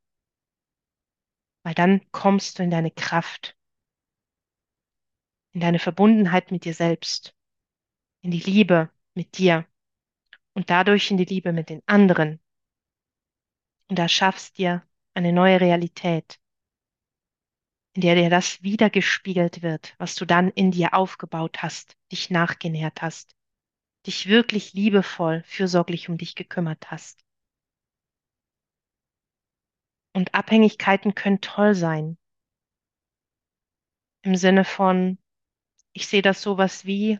[1.63, 3.57] Weil dann kommst du in deine Kraft,
[5.53, 7.33] in deine Verbundenheit mit dir selbst,
[8.21, 9.65] in die Liebe mit dir
[10.53, 12.41] und dadurch in die Liebe mit den anderen.
[13.89, 16.41] Und da schaffst dir eine neue Realität,
[17.93, 23.01] in der dir das wiedergespiegelt wird, was du dann in dir aufgebaut hast, dich nachgenährt
[23.01, 23.36] hast,
[24.07, 27.23] dich wirklich liebevoll, fürsorglich um dich gekümmert hast.
[30.13, 32.17] Und Abhängigkeiten können toll sein.
[34.21, 35.17] Im Sinne von,
[35.93, 37.19] ich sehe das sowas wie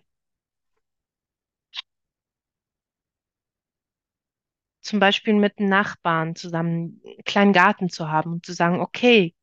[4.82, 9.36] zum Beispiel mit Nachbarn zusammen einen kleinen Garten zu haben und zu sagen, okay,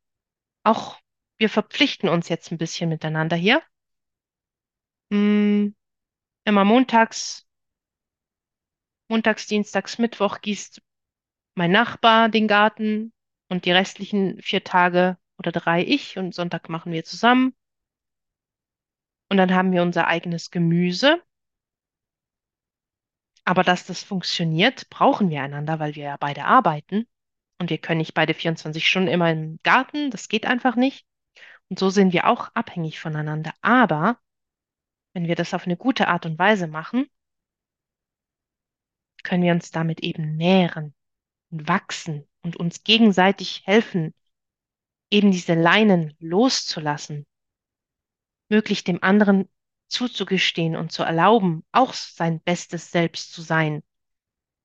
[0.65, 0.99] auch
[1.39, 3.63] wir verpflichten uns jetzt ein bisschen miteinander hier.
[5.11, 5.44] Hm,
[6.45, 7.47] immer montags,
[9.09, 10.83] montags, dienstags, Mittwoch gießt
[11.55, 13.13] mein Nachbar den Garten
[13.49, 17.55] und die restlichen vier Tage oder drei ich und Sonntag machen wir zusammen.
[19.31, 21.23] Und dann haben wir unser eigenes Gemüse.
[23.45, 27.07] Aber dass das funktioniert, brauchen wir einander, weil wir ja beide arbeiten.
[27.59, 30.11] Und wir können nicht beide 24 Stunden immer im Garten.
[30.11, 31.07] Das geht einfach nicht.
[31.69, 33.53] Und so sind wir auch abhängig voneinander.
[33.61, 34.19] Aber
[35.15, 37.09] wenn wir das auf eine gute Art und Weise machen,
[39.23, 40.95] können wir uns damit eben nähren
[41.51, 44.13] und wachsen und uns gegenseitig helfen,
[45.11, 47.27] eben diese Leinen loszulassen,
[48.49, 49.49] wirklich dem anderen
[49.89, 53.83] zuzugestehen und zu erlauben, auch sein bestes Selbst zu sein.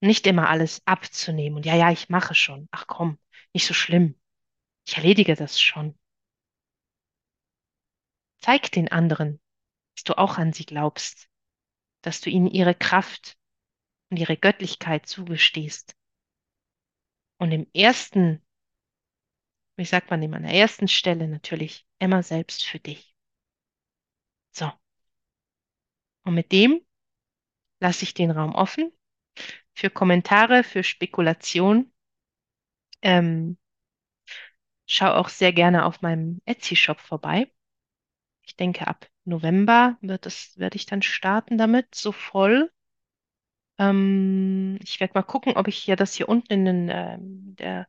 [0.02, 2.68] Nicht immer alles abzunehmen und ja, ja, ich mache schon.
[2.72, 3.20] Ach komm,
[3.54, 4.20] nicht so schlimm.
[4.88, 5.98] Ich erledige das schon.
[8.40, 9.40] Zeig den anderen,
[10.00, 11.30] dass du auch an sie glaubst,
[12.04, 13.38] dass du ihnen ihre Kraft
[14.10, 15.94] und ihre Göttlichkeit zugestehst.
[17.38, 18.42] Und im ersten,
[19.76, 23.14] wie sagt man dem, an der ersten Stelle natürlich immer selbst für dich.
[24.52, 24.72] So.
[26.24, 26.80] Und mit dem
[27.82, 28.94] lasse ich den Raum offen
[29.74, 31.92] für Kommentare, für Spekulation.
[33.02, 33.58] Ähm,
[34.86, 37.52] schau auch sehr gerne auf meinem Etsy-Shop vorbei.
[38.44, 42.72] Ich denke, ab November wird es, werde ich dann starten damit, so voll.
[43.78, 47.88] Ähm, ich werde mal gucken, ob ich hier das hier unten in den, ähm, der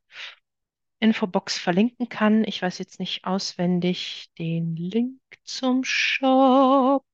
[0.98, 2.44] Infobox verlinken kann.
[2.44, 7.04] Ich weiß jetzt nicht auswendig den Link zum Shop.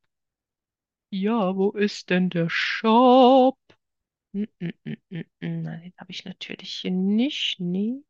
[1.11, 3.59] Ja, wo ist denn der Shop?
[4.33, 4.71] Mm, mm,
[5.11, 5.23] mm.
[5.41, 7.61] Nein, den habe ich natürlich hier nicht.
[7.61, 8.03] Nee.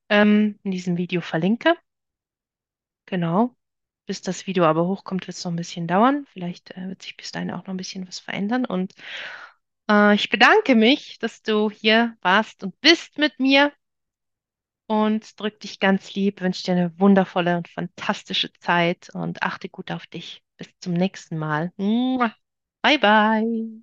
[0.09, 1.75] ähm, in diesem Video verlinke.
[3.05, 3.55] Genau.
[4.07, 6.25] Bis das Video aber hochkommt, wird es noch ein bisschen dauern.
[6.33, 8.65] Vielleicht äh, wird sich bis dahin auch noch ein bisschen was verändern.
[8.65, 8.93] Und
[9.91, 13.71] äh, ich bedanke mich, dass du hier warst und bist mit mir
[14.87, 19.91] und drück dich ganz lieb, wünsche dir eine wundervolle und fantastische Zeit und achte gut
[19.91, 20.43] auf dich.
[20.57, 21.71] Bis zum nächsten Mal.
[22.83, 23.81] Bye bye.